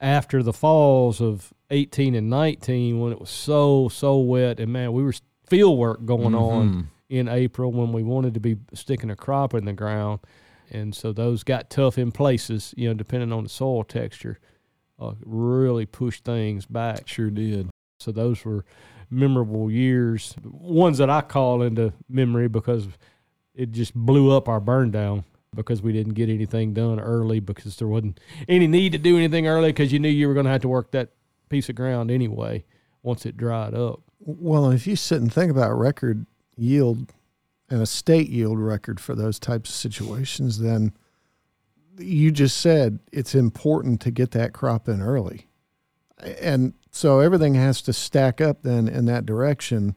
after 0.00 0.42
the 0.42 0.52
falls 0.52 1.20
of 1.20 1.52
18 1.70 2.14
and 2.14 2.30
19 2.30 3.00
when 3.00 3.12
it 3.12 3.20
was 3.20 3.30
so, 3.30 3.88
so 3.88 4.18
wet. 4.18 4.60
And 4.60 4.72
man, 4.72 4.92
we 4.92 5.02
were 5.02 5.14
field 5.46 5.78
work 5.78 6.04
going 6.04 6.34
on 6.34 6.68
Mhm. 6.70 6.86
in 7.08 7.28
April 7.28 7.72
when 7.72 7.92
we 7.92 8.02
wanted 8.02 8.34
to 8.34 8.40
be 8.40 8.56
sticking 8.72 9.10
a 9.10 9.16
crop 9.16 9.52
in 9.54 9.64
the 9.64 9.72
ground. 9.72 10.20
And 10.70 10.94
so 10.94 11.12
those 11.12 11.44
got 11.44 11.70
tough 11.70 11.98
in 11.98 12.12
places, 12.12 12.74
you 12.76 12.88
know, 12.88 12.94
depending 12.94 13.32
on 13.32 13.44
the 13.44 13.48
soil 13.48 13.84
texture, 13.84 14.38
uh, 14.98 15.12
really 15.24 15.86
pushed 15.86 16.24
things 16.24 16.66
back. 16.66 17.06
Sure 17.06 17.30
did. 17.30 17.68
So 18.00 18.12
those 18.12 18.44
were 18.44 18.64
memorable 19.10 19.70
years, 19.70 20.34
ones 20.42 20.98
that 20.98 21.10
I 21.10 21.20
call 21.20 21.62
into 21.62 21.92
memory 22.08 22.48
because 22.48 22.88
it 23.54 23.72
just 23.72 23.94
blew 23.94 24.30
up 24.32 24.48
our 24.48 24.60
burn 24.60 24.90
down 24.90 25.24
because 25.54 25.82
we 25.82 25.92
didn't 25.92 26.14
get 26.14 26.28
anything 26.28 26.74
done 26.74 26.98
early 26.98 27.40
because 27.40 27.76
there 27.76 27.88
wasn't 27.88 28.18
any 28.48 28.66
need 28.66 28.92
to 28.92 28.98
do 28.98 29.16
anything 29.16 29.46
early 29.46 29.68
because 29.68 29.92
you 29.92 29.98
knew 29.98 30.08
you 30.08 30.26
were 30.26 30.34
going 30.34 30.46
to 30.46 30.52
have 30.52 30.62
to 30.62 30.68
work 30.68 30.90
that 30.90 31.10
piece 31.48 31.68
of 31.68 31.76
ground 31.76 32.10
anyway 32.10 32.64
once 33.02 33.24
it 33.24 33.36
dried 33.36 33.74
up. 33.74 34.00
Well, 34.18 34.70
if 34.70 34.86
you 34.86 34.96
sit 34.96 35.20
and 35.20 35.32
think 35.32 35.50
about 35.50 35.78
record 35.78 36.26
yield 36.56 37.12
and 37.70 37.80
a 37.80 37.86
state 37.86 38.28
yield 38.28 38.58
record 38.58 39.00
for 39.00 39.14
those 39.14 39.38
types 39.38 39.70
of 39.70 39.76
situations, 39.76 40.58
then 40.58 40.92
you 41.98 42.30
just 42.30 42.58
said 42.58 42.98
it's 43.12 43.34
important 43.34 44.00
to 44.02 44.10
get 44.10 44.32
that 44.32 44.52
crop 44.52 44.88
in 44.88 45.00
early. 45.00 45.46
And 46.40 46.74
so 46.90 47.20
everything 47.20 47.54
has 47.54 47.82
to 47.82 47.92
stack 47.92 48.40
up 48.40 48.62
then 48.62 48.88
in 48.88 49.06
that 49.06 49.26
direction. 49.26 49.96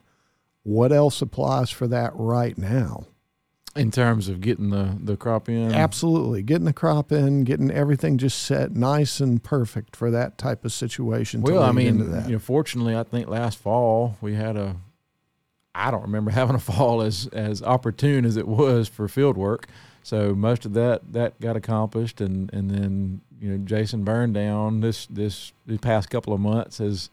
What 0.62 0.92
else 0.92 1.22
applies 1.22 1.70
for 1.70 1.86
that 1.88 2.12
right 2.14 2.56
now? 2.58 3.06
In 3.76 3.92
terms 3.92 4.28
of 4.28 4.40
getting 4.40 4.70
the, 4.70 4.98
the 5.00 5.16
crop 5.16 5.48
in. 5.48 5.72
Absolutely. 5.72 6.42
Getting 6.42 6.64
the 6.64 6.72
crop 6.72 7.12
in, 7.12 7.44
getting 7.44 7.70
everything 7.70 8.18
just 8.18 8.42
set 8.42 8.72
nice 8.72 9.20
and 9.20 9.42
perfect 9.42 9.94
for 9.94 10.10
that 10.10 10.36
type 10.36 10.64
of 10.64 10.72
situation. 10.72 11.42
to 11.42 11.52
Well, 11.52 11.62
I 11.62 11.70
mean, 11.70 11.98
you 12.26 12.32
know, 12.32 12.38
fortunately, 12.38 12.96
I 12.96 13.04
think 13.04 13.28
last 13.28 13.58
fall 13.58 14.16
we 14.20 14.34
had 14.34 14.56
a. 14.56 14.76
I 15.74 15.90
don't 15.90 16.02
remember 16.02 16.30
having 16.32 16.56
a 16.56 16.60
fall 16.60 17.02
as 17.02 17.26
as 17.32 17.62
opportune 17.62 18.24
as 18.24 18.36
it 18.36 18.48
was 18.48 18.88
for 18.88 19.08
field 19.08 19.36
work. 19.36 19.66
So 20.02 20.34
most 20.34 20.64
of 20.64 20.72
that 20.74 21.12
that 21.12 21.40
got 21.40 21.56
accomplished, 21.56 22.20
and 22.20 22.52
and 22.52 22.70
then 22.70 23.20
you 23.40 23.50
know 23.50 23.58
Jason 23.58 24.04
burned 24.04 24.34
down 24.34 24.80
this 24.80 25.06
this 25.06 25.52
the 25.66 25.78
past 25.78 26.10
couple 26.10 26.32
of 26.32 26.40
months 26.40 26.78
has 26.78 27.10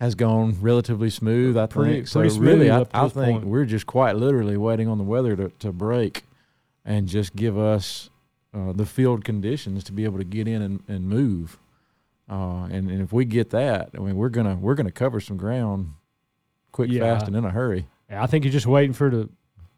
has 0.00 0.14
gone 0.14 0.56
relatively 0.60 1.10
smooth. 1.10 1.56
I 1.58 1.66
Pretty- 1.66 1.94
think 1.94 2.08
so. 2.08 2.20
pretty 2.20 2.38
really, 2.40 2.70
I, 2.70 2.86
I 2.94 3.08
think 3.08 3.14
point. 3.40 3.44
we're 3.46 3.64
just 3.66 3.86
quite 3.86 4.16
literally 4.16 4.56
waiting 4.56 4.88
on 4.88 4.98
the 4.98 5.04
weather 5.04 5.36
to 5.36 5.48
to 5.60 5.72
break, 5.72 6.24
and 6.84 7.06
just 7.08 7.34
give 7.36 7.56
us 7.58 8.10
uh, 8.54 8.72
the 8.72 8.86
field 8.86 9.24
conditions 9.24 9.84
to 9.84 9.92
be 9.92 10.04
able 10.04 10.18
to 10.18 10.24
get 10.24 10.46
in 10.48 10.60
and, 10.62 10.82
and 10.88 11.08
move. 11.08 11.58
Uh, 12.28 12.64
and, 12.70 12.90
and 12.90 13.00
if 13.02 13.12
we 13.12 13.24
get 13.24 13.50
that, 13.50 13.90
I 13.94 13.98
mean, 13.98 14.16
we're 14.16 14.28
gonna 14.28 14.56
we're 14.56 14.74
gonna 14.74 14.90
cover 14.92 15.20
some 15.20 15.36
ground 15.36 15.94
quick, 16.72 16.90
Yeah. 16.90 17.00
fast, 17.00 17.26
and 17.26 17.36
in 17.36 17.44
a 17.44 17.50
hurry. 17.50 17.86
Yeah, 18.10 18.22
I 18.22 18.26
think 18.26 18.44
you're 18.44 18.52
just 18.52 18.66
waiting 18.66 18.92
for 18.92 19.10
the 19.10 19.28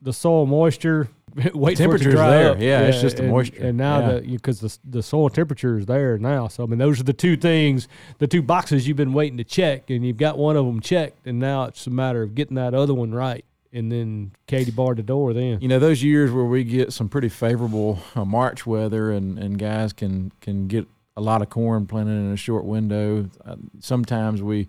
the 0.01 0.13
soil 0.13 0.47
moisture. 0.47 1.09
Wait 1.55 1.77
Temperature's 1.79 2.15
there. 2.15 2.51
up. 2.51 2.59
Yeah, 2.61 2.81
it's 2.83 3.01
just 3.01 3.17
the 3.19 3.23
and, 3.23 3.31
moisture. 3.33 3.63
And 3.65 3.79
now 3.79 4.01
Yeah. 4.17 4.21
because 4.21 4.61
the 4.61 4.77
the 4.85 5.03
soil 5.03 5.29
temperature 5.31 5.79
is 5.79 5.87
there 5.87 6.19
now, 6.19 6.49
so 6.49 6.65
I 6.65 6.67
mean 6.67 6.79
those 6.79 6.99
are 7.01 7.05
the 7.05 7.13
two 7.13 7.37
things, 7.37 7.87
the 8.19 8.27
two 8.27 8.43
boxes 8.43 8.87
you've 8.89 8.97
been 8.97 9.13
waiting 9.13 9.39
to 9.39 9.45
check, 9.45 9.91
and 9.91 10.05
you've 10.05 10.17
got 10.17 10.39
one 10.39 10.57
of 10.57 10.67
them 10.67 10.81
checked, 10.81 11.27
and 11.27 11.39
now 11.39 11.65
it's 11.65 11.87
a 11.87 11.91
matter 11.91 12.23
of 12.23 12.35
getting 12.35 12.57
that 12.57 12.75
other 12.75 12.93
one 12.95 13.13
right. 13.13 13.45
and 13.73 13.91
then 13.91 14.33
Katie 14.47 14.71
barred 14.73 14.99
the 14.99 15.03
door. 15.03 15.33
Then 15.33 15.59
you 15.61 15.69
know 15.69 15.79
those 15.79 16.03
years 16.03 16.31
where 16.33 16.45
we 16.45 16.65
get 16.65 16.93
some 16.93 17.09
pretty 17.09 17.29
favorable 17.31 18.01
uh, 18.15 18.25
March 18.25 18.67
weather 18.67 19.13
and, 19.13 19.39
and 19.39 19.59
guys 19.59 19.93
can 19.93 20.33
can 20.41 20.67
get 20.67 20.87
a 21.17 21.21
lot 21.21 21.41
of 21.43 21.49
corn 21.49 21.87
planted 21.87 22.13
in 22.13 22.33
a 22.33 22.37
short 22.37 22.65
window. 22.65 23.29
Uh, 23.45 23.57
sometimes 23.81 24.43
we, 24.43 24.69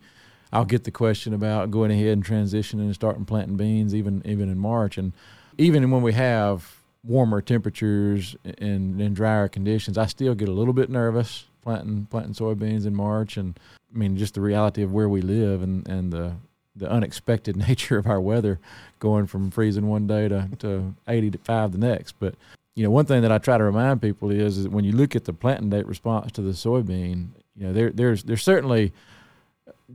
I'll 0.53 0.65
get 0.65 0.83
the 0.83 0.91
question 0.91 1.33
about 1.33 1.71
going 1.71 1.91
ahead 1.91 2.13
and 2.13 2.23
transitioning 2.23 2.81
and 2.81 2.93
starting 2.93 3.25
planting 3.25 3.57
beans 3.57 3.93
even 3.95 4.21
even 4.23 4.49
in 4.49 4.57
March, 4.57 4.97
and 4.97 5.11
even 5.57 5.89
when 5.91 6.01
we 6.01 6.13
have 6.13 6.77
warmer 7.03 7.41
temperatures 7.41 8.35
and, 8.43 9.01
and 9.01 9.15
drier 9.15 9.49
conditions, 9.49 9.97
I 9.97 10.05
still 10.05 10.35
get 10.35 10.47
a 10.47 10.53
little 10.53 10.73
bit 10.73 10.89
nervous 10.89 11.45
planting 11.61 12.07
planting 12.09 12.33
soybeans 12.33 12.85
in 12.85 12.95
March, 12.95 13.35
and 13.35 13.59
I 13.93 13.97
mean 13.97 14.15
just 14.15 14.35
the 14.35 14.41
reality 14.41 14.83
of 14.83 14.93
where 14.93 15.09
we 15.09 15.21
live 15.21 15.63
and 15.63 15.87
and 15.89 16.13
the 16.13 16.35
the 16.75 16.89
unexpected 16.89 17.55
nature 17.67 17.97
of 17.97 18.07
our 18.07 18.21
weather 18.21 18.59
going 18.99 19.27
from 19.27 19.51
freezing 19.51 19.87
one 19.87 20.07
day 20.07 20.27
to, 20.27 20.49
to 20.59 20.93
85 21.07 21.73
the 21.73 21.77
next. 21.77 22.13
But, 22.19 22.35
you 22.75 22.83
know, 22.83 22.91
one 22.91 23.05
thing 23.05 23.21
that 23.21 23.31
I 23.31 23.37
try 23.37 23.57
to 23.57 23.63
remind 23.63 24.01
people 24.01 24.31
is, 24.31 24.57
is 24.57 24.63
that 24.63 24.71
when 24.71 24.85
you 24.85 24.91
look 24.91 25.15
at 25.15 25.25
the 25.25 25.33
planting 25.33 25.69
date 25.69 25.85
response 25.85 26.31
to 26.33 26.41
the 26.41 26.51
soybean, 26.51 27.27
you 27.55 27.67
know, 27.67 27.73
there, 27.73 27.91
there's, 27.91 28.23
there's 28.23 28.43
certainly 28.43 28.91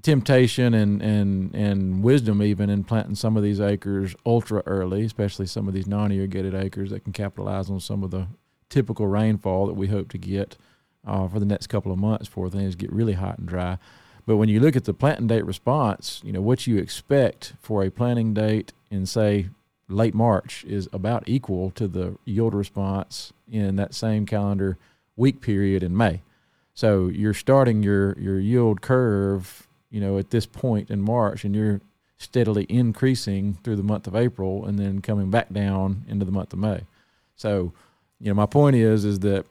temptation 0.03 0.75
and, 0.75 1.03
and, 1.03 1.55
and 1.55 2.03
wisdom 2.03 2.43
even 2.43 2.71
in 2.71 2.85
planting 2.85 3.15
some 3.15 3.37
of 3.37 3.43
these 3.43 3.61
acres 3.61 4.15
ultra 4.25 4.63
early, 4.67 5.05
especially 5.05 5.47
some 5.47 5.67
of 5.67 5.75
these 5.75 5.87
non-irrigated 5.87 6.55
acres 6.55 6.91
that 6.91 7.05
can 7.05 7.13
capitalize 7.13 7.71
on 7.71 7.81
some 7.81 8.03
of 8.03 8.11
the 8.11 8.27
typical 8.69 9.07
rainfall 9.07 9.67
that 9.67 9.75
we 9.75 9.89
hope 9.89 10.11
to 10.11 10.19
get 10.19 10.57
uh, 11.07 11.27
for 11.29 11.41
the 11.41 11.47
next 11.47 11.69
couple 11.69 11.91
of 11.91 11.99
months 11.99 12.29
before 12.29 12.51
things 12.51 12.75
get 12.75 12.93
really 12.93 13.15
hot 13.15 13.39
and 13.39 13.49
dry. 13.49 13.79
But 14.27 14.37
when 14.37 14.51
you 14.51 14.61
look 14.61 14.77
at 14.77 14.85
the 14.85 14.93
planting 14.93 15.27
date 15.27 15.47
response, 15.47 16.21
you 16.23 16.33
know 16.33 16.43
what 16.43 16.67
you 16.67 16.77
expect 16.77 17.55
for 17.63 17.83
a 17.83 17.91
planting 17.91 18.35
date 18.35 18.75
in 18.91 19.07
say 19.07 19.49
late 19.89 20.15
March 20.15 20.65
is 20.65 20.89
about 20.93 21.25
equal 21.27 21.71
to 21.71 21.89
the 21.89 22.19
yield 22.27 22.53
response 22.53 23.33
in 23.51 23.77
that 23.77 23.95
same 23.95 24.27
calendar 24.27 24.77
week 25.17 25.41
period 25.41 25.83
in 25.83 25.97
May. 25.97 26.21
So 26.75 27.07
you're 27.07 27.35
starting 27.35 27.83
your 27.83 28.19
your 28.19 28.39
yield 28.39 28.83
curve, 28.83 29.67
you 29.91 30.01
know, 30.01 30.19
at 30.19 30.31
this 30.31 30.47
point 30.47 30.91
in 30.91 31.01
March, 31.01 31.45
and 31.45 31.55
you're 31.55 31.81
steadily 32.19 32.67
increasing 32.69 33.59
through 33.63 33.77
the 33.77 33.83
month 33.83 34.07
of 34.07 34.17
April, 34.17 34.67
and 34.67 34.79
then 34.79 35.01
coming 35.01 35.31
back 35.31 35.53
down 35.53 36.05
into 36.09 36.25
the 36.25 36.33
month 36.33 36.53
of 36.53 36.59
May. 36.59 36.83
So, 37.37 37.73
you 38.21 38.29
know, 38.29 38.35
my 38.35 38.47
point 38.47 38.77
is 38.77 39.05
is 39.05 39.21
that 39.21 39.47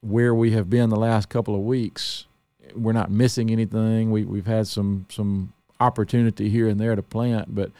where 0.00 0.34
we 0.34 0.52
have 0.52 0.68
been 0.68 0.90
the 0.90 0.96
last 0.96 1.28
couple 1.28 1.54
of 1.54 1.62
weeks, 1.62 2.26
we're 2.74 2.92
not 2.92 3.10
missing 3.10 3.50
anything. 3.50 4.10
We 4.10 4.24
we've 4.24 4.46
had 4.46 4.66
some 4.66 5.06
some 5.10 5.52
opportunity 5.80 6.48
here 6.48 6.68
and 6.68 6.80
there 6.80 6.94
to 6.96 7.02
plant, 7.02 7.54
but 7.54 7.70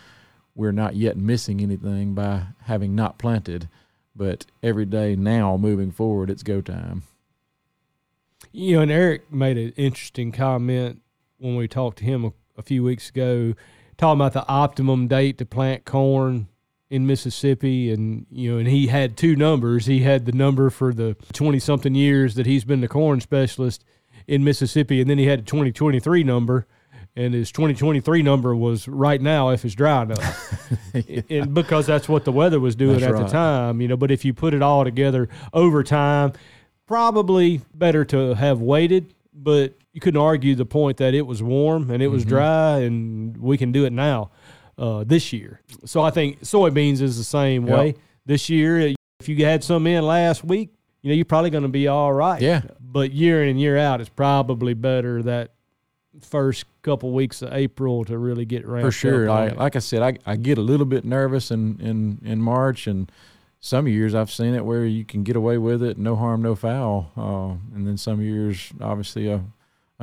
we're 0.54 0.72
not 0.72 0.94
yet 0.94 1.16
missing 1.16 1.60
anything 1.60 2.14
by 2.14 2.42
having 2.62 2.94
not 2.94 3.18
planted. 3.18 3.68
But 4.16 4.46
every 4.62 4.84
day 4.84 5.16
now, 5.16 5.56
moving 5.56 5.90
forward, 5.90 6.30
it's 6.30 6.44
go 6.44 6.60
time. 6.60 7.02
You 8.52 8.76
know, 8.76 8.82
and 8.82 8.92
Eric 8.92 9.32
made 9.32 9.58
an 9.58 9.72
interesting 9.76 10.30
comment 10.30 11.00
when 11.44 11.56
we 11.56 11.68
talked 11.68 11.98
to 11.98 12.04
him 12.04 12.24
a, 12.24 12.32
a 12.58 12.62
few 12.62 12.82
weeks 12.82 13.10
ago, 13.10 13.54
talking 13.96 14.20
about 14.20 14.32
the 14.32 14.46
optimum 14.48 15.06
date 15.08 15.38
to 15.38 15.46
plant 15.46 15.84
corn 15.84 16.48
in 16.90 17.06
Mississippi, 17.06 17.90
and 17.90 18.26
you 18.30 18.52
know, 18.52 18.58
and 18.58 18.68
he 18.68 18.86
had 18.88 19.16
two 19.16 19.36
numbers. 19.36 19.86
He 19.86 20.00
had 20.00 20.26
the 20.26 20.32
number 20.32 20.70
for 20.70 20.92
the 20.92 21.16
twenty 21.32 21.58
something 21.58 21.94
years 21.94 22.34
that 22.34 22.46
he's 22.46 22.64
been 22.64 22.80
the 22.80 22.88
corn 22.88 23.20
specialist, 23.20 23.84
in 24.26 24.44
Mississippi, 24.44 25.00
and 25.00 25.08
then 25.08 25.18
he 25.18 25.26
had 25.26 25.40
a 25.40 25.42
2023 25.42 26.24
number, 26.24 26.66
and 27.16 27.34
his 27.34 27.52
2023 27.52 28.22
number 28.22 28.54
was 28.54 28.88
right 28.88 29.20
now 29.20 29.50
if 29.50 29.64
it's 29.64 29.74
dry 29.74 30.02
enough, 30.02 30.68
yeah. 31.06 31.22
and 31.30 31.54
because 31.54 31.86
that's 31.86 32.08
what 32.08 32.24
the 32.24 32.32
weather 32.32 32.58
was 32.58 32.74
doing 32.74 33.00
that's 33.00 33.06
at 33.06 33.12
right. 33.12 33.26
the 33.26 33.30
time, 33.30 33.80
you 33.80 33.88
know. 33.88 33.96
But 33.96 34.10
if 34.10 34.24
you 34.24 34.34
put 34.34 34.54
it 34.54 34.62
all 34.62 34.84
together 34.84 35.28
over 35.52 35.82
time, 35.82 36.32
probably 36.86 37.60
better 37.74 38.04
to 38.06 38.34
have 38.34 38.60
waited. 38.60 39.14
But 39.32 39.74
you 39.94 40.00
couldn't 40.00 40.20
argue 40.20 40.54
the 40.56 40.66
point 40.66 40.98
that 40.98 41.14
it 41.14 41.22
was 41.22 41.42
warm 41.42 41.90
and 41.90 42.02
it 42.02 42.08
was 42.08 42.22
mm-hmm. 42.22 42.30
dry, 42.30 42.78
and 42.80 43.36
we 43.38 43.56
can 43.56 43.72
do 43.72 43.86
it 43.86 43.92
now 43.92 44.30
uh, 44.76 45.04
this 45.04 45.32
year. 45.32 45.60
So 45.86 46.02
I 46.02 46.10
think 46.10 46.40
soybeans 46.40 47.00
is 47.00 47.16
the 47.16 47.24
same 47.24 47.66
yep. 47.66 47.78
way 47.78 47.94
this 48.26 48.50
year. 48.50 48.92
If 49.20 49.28
you 49.28 49.44
had 49.44 49.62
some 49.62 49.86
in 49.86 50.04
last 50.04 50.44
week, 50.44 50.74
you 51.00 51.10
know, 51.10 51.14
you're 51.14 51.24
probably 51.24 51.50
going 51.50 51.62
to 51.62 51.68
be 51.68 51.86
all 51.86 52.12
right. 52.12 52.42
Yeah. 52.42 52.62
But 52.80 53.12
year 53.12 53.44
in 53.44 53.50
and 53.50 53.60
year 53.60 53.78
out, 53.78 54.00
it's 54.00 54.10
probably 54.10 54.74
better 54.74 55.22
that 55.22 55.52
first 56.20 56.64
couple 56.82 57.12
weeks 57.12 57.40
of 57.42 57.52
April 57.52 58.04
to 58.06 58.18
really 58.18 58.44
get 58.44 58.64
around. 58.64 58.82
For 58.82 58.90
sure. 58.90 59.28
Like, 59.28 59.56
like 59.56 59.76
I 59.76 59.78
said, 59.78 60.02
I, 60.02 60.18
I 60.26 60.36
get 60.36 60.58
a 60.58 60.62
little 60.62 60.86
bit 60.86 61.04
nervous 61.04 61.52
in, 61.52 61.78
in, 61.80 62.20
in 62.24 62.40
March, 62.40 62.88
and 62.88 63.10
some 63.60 63.86
years 63.86 64.14
I've 64.14 64.30
seen 64.30 64.54
it 64.54 64.64
where 64.64 64.84
you 64.84 65.04
can 65.04 65.22
get 65.22 65.36
away 65.36 65.58
with 65.58 65.84
it, 65.84 65.98
no 65.98 66.16
harm, 66.16 66.42
no 66.42 66.56
foul. 66.56 67.12
Uh, 67.16 67.74
and 67.76 67.86
then 67.86 67.96
some 67.96 68.20
years, 68.20 68.72
obviously, 68.80 69.28
a, 69.28 69.40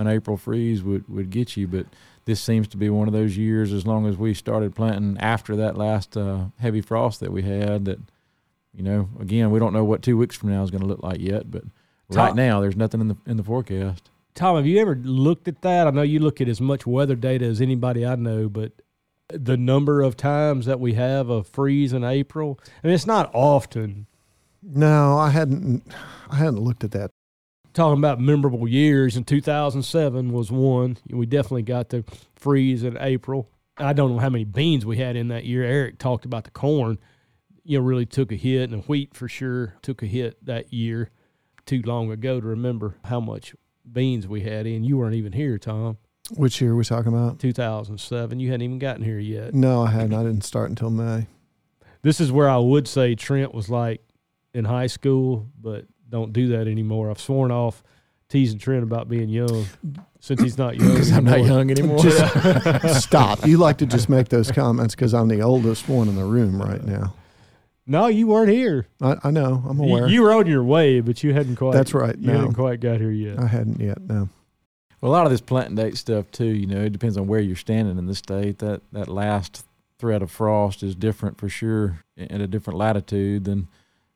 an 0.01 0.07
April 0.07 0.35
freeze 0.35 0.83
would, 0.83 1.07
would 1.07 1.29
get 1.29 1.55
you. 1.55 1.67
But 1.67 1.85
this 2.25 2.41
seems 2.41 2.67
to 2.69 2.77
be 2.77 2.89
one 2.89 3.07
of 3.07 3.13
those 3.13 3.37
years, 3.37 3.71
as 3.71 3.85
long 3.85 4.05
as 4.07 4.17
we 4.17 4.33
started 4.33 4.75
planting 4.75 5.17
after 5.19 5.55
that 5.55 5.77
last 5.77 6.17
uh, 6.17 6.45
heavy 6.59 6.81
frost 6.81 7.19
that 7.21 7.31
we 7.31 7.43
had, 7.43 7.85
that– 7.85 7.99
you 8.73 8.83
know, 8.83 9.09
again, 9.19 9.51
we 9.51 9.59
don't 9.59 9.73
know 9.73 9.83
what 9.83 10.01
two 10.01 10.17
weeks 10.17 10.35
from 10.35 10.49
now 10.49 10.63
is 10.63 10.71
going 10.71 10.81
to 10.81 10.87
look 10.87 11.03
like 11.03 11.19
yet, 11.19 11.51
but 11.51 11.63
Tom, 12.09 12.25
right 12.25 12.35
now 12.35 12.61
there's 12.61 12.77
nothing 12.77 13.01
in 13.01 13.09
the 13.09 13.17
in 13.25 13.35
the 13.37 13.43
forecast. 13.43 14.09
Tom, 14.33 14.55
have 14.55 14.65
you 14.65 14.79
ever 14.79 14.95
looked 14.95 15.49
at 15.49 15.61
that? 15.61 15.87
I 15.87 15.89
know 15.89 16.03
you 16.03 16.19
look 16.19 16.39
at 16.39 16.47
as 16.47 16.61
much 16.61 16.87
weather 16.87 17.15
data 17.15 17.45
as 17.45 17.59
anybody 17.59 18.05
I 18.05 18.15
know, 18.15 18.47
but 18.47 18.71
the 19.27 19.57
number 19.57 20.01
of 20.01 20.15
times 20.15 20.67
that 20.67 20.79
we 20.79 20.93
have 20.93 21.29
a 21.29 21.43
freeze 21.43 21.91
in 21.91 22.05
April, 22.05 22.57
I 22.81 22.87
mean, 22.87 22.93
it's 22.93 23.05
not 23.05 23.29
often. 23.33 24.07
No, 24.63 25.17
I 25.17 25.31
hadn't. 25.31 25.83
I 26.29 26.37
hadn't 26.37 26.61
looked 26.61 26.85
at 26.85 26.91
that. 26.91 27.11
Talking 27.73 27.99
about 27.99 28.19
memorable 28.19 28.67
years, 28.67 29.15
in 29.15 29.23
2007 29.23 30.31
was 30.31 30.51
one. 30.51 30.97
We 31.09 31.25
definitely 31.25 31.63
got 31.63 31.89
the 31.89 32.03
freeze 32.35 32.83
in 32.83 32.97
April. 32.99 33.49
I 33.77 33.93
don't 33.93 34.11
know 34.11 34.19
how 34.19 34.29
many 34.29 34.43
beans 34.43 34.85
we 34.85 34.97
had 34.97 35.15
in 35.15 35.29
that 35.29 35.45
year. 35.45 35.63
Eric 35.63 35.97
talked 35.97 36.25
about 36.25 36.43
the 36.43 36.51
corn 36.51 36.99
you 37.63 37.79
know, 37.79 37.85
really 37.85 38.05
took 38.05 38.31
a 38.31 38.35
hit, 38.35 38.69
and 38.69 38.73
the 38.73 38.85
wheat 38.87 39.15
for 39.15 39.27
sure 39.27 39.75
took 39.81 40.01
a 40.01 40.05
hit 40.05 40.43
that 40.45 40.73
year. 40.73 41.09
Too 41.65 41.81
long 41.85 42.11
ago 42.11 42.41
to 42.41 42.47
remember 42.47 42.97
how 43.05 43.19
much 43.19 43.55
beans 43.89 44.27
we 44.27 44.41
had 44.41 44.65
in. 44.65 44.83
You 44.83 44.97
weren't 44.97 45.15
even 45.15 45.31
here, 45.31 45.57
Tom. 45.57 45.97
Which 46.35 46.59
year 46.59 46.71
are 46.71 46.75
we 46.75 46.83
talking 46.83 47.13
about? 47.13 47.39
2007. 47.39 48.39
You 48.39 48.49
hadn't 48.49 48.63
even 48.63 48.79
gotten 48.79 49.03
here 49.03 49.19
yet. 49.19 49.53
No, 49.53 49.83
I 49.83 49.91
hadn't. 49.91 50.13
I 50.13 50.23
didn't 50.23 50.43
start 50.43 50.69
until 50.69 50.89
May. 50.89 51.27
This 52.01 52.19
is 52.19 52.31
where 52.31 52.49
I 52.49 52.57
would 52.57 52.87
say 52.87 53.13
Trent 53.13 53.53
was 53.53 53.69
like 53.69 54.01
in 54.53 54.65
high 54.65 54.87
school, 54.87 55.47
but 55.59 55.85
don't 56.11 56.33
do 56.33 56.49
that 56.49 56.67
anymore. 56.67 57.09
I've 57.09 57.19
sworn 57.19 57.51
off 57.51 57.83
teasing 58.29 58.59
Trent 58.59 58.83
about 58.83 59.09
being 59.09 59.29
young 59.29 59.65
since 60.19 60.41
he's 60.41 60.57
not 60.57 60.75
young. 60.79 60.89
Because 60.89 61.11
I'm 61.11 61.25
not 61.25 61.43
young 61.43 61.71
anymore. 61.71 61.99
Just 62.03 63.03
stop. 63.03 63.45
You 63.45 63.57
like 63.57 63.77
to 63.79 63.85
just 63.85 64.09
make 64.09 64.29
those 64.29 64.51
comments 64.51 64.95
because 64.95 65.13
I'm 65.13 65.27
the 65.27 65.41
oldest 65.41 65.89
one 65.89 66.07
in 66.07 66.15
the 66.15 66.25
room 66.25 66.61
right 66.61 66.81
uh, 66.81 66.85
now. 66.85 67.13
No, 67.87 68.07
you 68.07 68.27
weren't 68.27 68.51
here. 68.51 68.87
I, 69.01 69.17
I 69.23 69.31
know. 69.31 69.63
I'm 69.67 69.79
aware. 69.79 70.07
You, 70.07 70.13
you, 70.13 70.21
were 70.21 70.33
on 70.33 70.47
your 70.47 70.63
way, 70.63 71.01
but 71.01 71.23
you 71.23 71.33
hadn't 71.33 71.55
quite. 71.55 71.73
That's 71.73 71.93
right. 71.93 72.17
You 72.17 72.27
no. 72.27 72.33
hadn't 72.33 72.53
quite 72.53 72.79
got 72.79 72.99
here 72.99 73.11
yet. 73.11 73.39
I 73.39 73.47
hadn't 73.47 73.79
yet. 73.79 73.99
No. 74.01 74.29
Well, 75.01 75.11
a 75.11 75.13
lot 75.13 75.25
of 75.25 75.31
this 75.31 75.41
planting 75.41 75.75
date 75.75 75.97
stuff 75.97 76.29
too. 76.31 76.45
You 76.45 76.67
know, 76.67 76.81
it 76.83 76.91
depends 76.91 77.17
on 77.17 77.27
where 77.27 77.39
you're 77.39 77.55
standing 77.55 77.97
in 77.97 78.05
the 78.05 78.15
state. 78.15 78.59
That 78.59 78.81
that 78.91 79.07
last 79.07 79.65
threat 79.97 80.21
of 80.21 80.31
frost 80.31 80.83
is 80.83 80.95
different 80.95 81.37
for 81.37 81.49
sure 81.49 81.99
at 82.17 82.39
a 82.39 82.47
different 82.47 82.77
latitude 82.77 83.45
than 83.45 83.67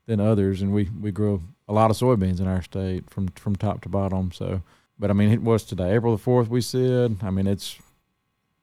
than 0.05 0.19
others. 0.19 0.61
And 0.61 0.73
we 0.73 0.89
we 0.99 1.11
grow 1.11 1.41
a 1.67 1.73
lot 1.73 1.91
of 1.91 1.97
soybeans 1.97 2.39
in 2.39 2.47
our 2.47 2.61
state 2.61 3.09
from 3.09 3.29
from 3.29 3.55
top 3.55 3.81
to 3.81 3.89
bottom. 3.89 4.31
So, 4.31 4.61
but 4.99 5.09
I 5.09 5.13
mean, 5.13 5.31
it 5.31 5.41
was 5.41 5.63
today, 5.63 5.95
April 5.95 6.15
the 6.15 6.21
fourth. 6.21 6.49
We 6.49 6.61
said. 6.61 7.17
I 7.21 7.29
mean, 7.29 7.47
it's 7.47 7.79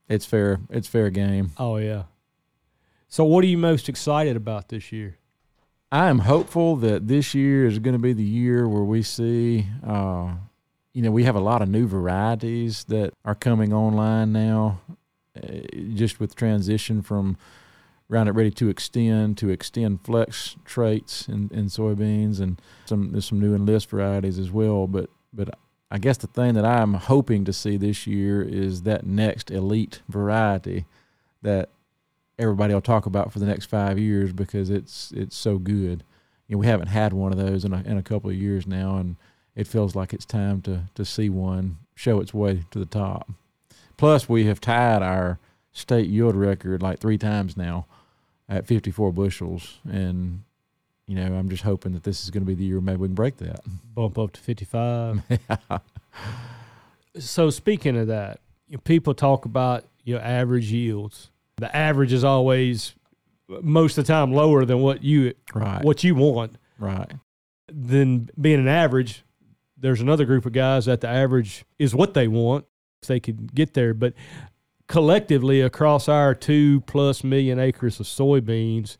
it's 0.08 0.26
fair. 0.26 0.60
It's 0.70 0.88
fair 0.88 1.10
game. 1.10 1.52
Oh 1.58 1.76
yeah. 1.76 2.04
So, 3.08 3.24
what 3.24 3.44
are 3.44 3.48
you 3.48 3.58
most 3.58 3.88
excited 3.88 4.36
about 4.36 4.68
this 4.68 4.90
year? 4.90 5.18
I 5.92 6.08
am 6.08 6.20
hopeful 6.20 6.76
that 6.76 7.08
this 7.08 7.34
year 7.34 7.66
is 7.66 7.78
going 7.78 7.92
to 7.92 7.98
be 7.98 8.14
the 8.14 8.24
year 8.24 8.66
where 8.66 8.82
we 8.82 9.02
see, 9.02 9.66
uh, 9.86 10.32
you 10.94 11.02
know, 11.02 11.10
we 11.10 11.24
have 11.24 11.36
a 11.36 11.40
lot 11.40 11.60
of 11.60 11.68
new 11.68 11.86
varieties 11.86 12.84
that 12.84 13.12
are 13.26 13.34
coming 13.34 13.74
online 13.74 14.32
now, 14.32 14.80
uh, 15.36 15.58
just 15.92 16.18
with 16.18 16.34
transition 16.34 17.02
from 17.02 17.36
Roundup 18.12 18.36
Ready 18.36 18.50
to 18.50 18.66
Xtend 18.66 19.38
to 19.38 19.46
XtendFlex 19.46 20.56
traits 20.66 21.28
in, 21.28 21.48
in 21.50 21.66
soybeans, 21.66 22.40
and 22.40 22.60
some 22.84 23.10
there's 23.12 23.24
some 23.24 23.40
new 23.40 23.54
enlist 23.54 23.88
varieties 23.88 24.38
as 24.38 24.50
well. 24.50 24.86
But 24.86 25.08
but 25.32 25.58
I 25.90 25.98
guess 25.98 26.18
the 26.18 26.26
thing 26.26 26.52
that 26.54 26.64
I'm 26.66 26.92
hoping 26.94 27.46
to 27.46 27.54
see 27.54 27.78
this 27.78 28.06
year 28.06 28.42
is 28.42 28.82
that 28.82 29.06
next 29.06 29.50
elite 29.50 30.02
variety 30.10 30.84
that 31.40 31.70
everybody 32.38 32.74
will 32.74 32.82
talk 32.82 33.06
about 33.06 33.32
for 33.32 33.38
the 33.38 33.46
next 33.46 33.66
five 33.66 33.98
years 33.98 34.34
because 34.34 34.68
it's 34.68 35.10
it's 35.12 35.36
so 35.36 35.56
good. 35.56 36.04
You 36.48 36.56
know, 36.56 36.58
we 36.58 36.66
haven't 36.66 36.88
had 36.88 37.14
one 37.14 37.32
of 37.32 37.38
those 37.38 37.64
in 37.64 37.72
a, 37.72 37.82
in 37.82 37.96
a 37.96 38.02
couple 38.02 38.28
of 38.28 38.36
years 38.36 38.66
now, 38.66 38.98
and 38.98 39.16
it 39.56 39.66
feels 39.66 39.96
like 39.96 40.12
it's 40.12 40.26
time 40.26 40.60
to 40.62 40.82
to 40.96 41.06
see 41.06 41.30
one 41.30 41.78
show 41.94 42.20
its 42.20 42.34
way 42.34 42.64
to 42.72 42.78
the 42.78 42.84
top. 42.84 43.30
Plus, 43.96 44.28
we 44.28 44.44
have 44.44 44.60
tied 44.60 45.02
our 45.02 45.38
state 45.72 46.10
yield 46.10 46.34
record 46.34 46.82
like 46.82 46.98
three 46.98 47.16
times 47.16 47.56
now 47.56 47.86
at 48.52 48.66
54 48.66 49.12
bushels, 49.12 49.78
and 49.90 50.42
you 51.06 51.16
know 51.16 51.34
I'm 51.34 51.48
just 51.48 51.62
hoping 51.62 51.92
that 51.92 52.04
this 52.04 52.22
is 52.22 52.30
going 52.30 52.42
to 52.42 52.46
be 52.46 52.54
the 52.54 52.64
year 52.64 52.80
maybe 52.80 52.98
we 52.98 53.08
can 53.08 53.14
break 53.14 53.38
that. 53.38 53.60
Bump 53.94 54.18
up 54.18 54.32
to 54.32 54.40
55. 54.40 55.22
so 57.18 57.50
speaking 57.50 57.96
of 57.96 58.08
that, 58.08 58.40
you 58.68 58.76
know, 58.76 58.82
people 58.84 59.14
talk 59.14 59.44
about 59.46 59.84
your 60.04 60.20
average 60.20 60.70
yields. 60.70 61.30
The 61.56 61.74
average 61.74 62.12
is 62.12 62.24
always 62.24 62.94
most 63.48 63.96
of 63.96 64.06
the 64.06 64.12
time 64.12 64.32
lower 64.32 64.64
than 64.64 64.80
what 64.80 65.02
you 65.02 65.32
right. 65.54 65.82
what 65.82 66.04
you 66.04 66.14
want. 66.14 66.56
Right. 66.78 67.10
Then 67.72 68.28
being 68.38 68.58
an 68.58 68.68
average, 68.68 69.24
there's 69.78 70.00
another 70.00 70.26
group 70.26 70.44
of 70.44 70.52
guys 70.52 70.84
that 70.86 71.00
the 71.00 71.08
average 71.08 71.64
is 71.78 71.94
what 71.94 72.12
they 72.12 72.28
want 72.28 72.66
if 73.00 73.08
they 73.08 73.18
could 73.18 73.54
get 73.54 73.72
there. 73.72 73.94
But 73.94 74.12
collectively 74.92 75.62
across 75.62 76.06
our 76.06 76.34
two 76.34 76.82
plus 76.82 77.24
million 77.24 77.58
acres 77.58 77.98
of 77.98 78.04
soybeans, 78.04 78.98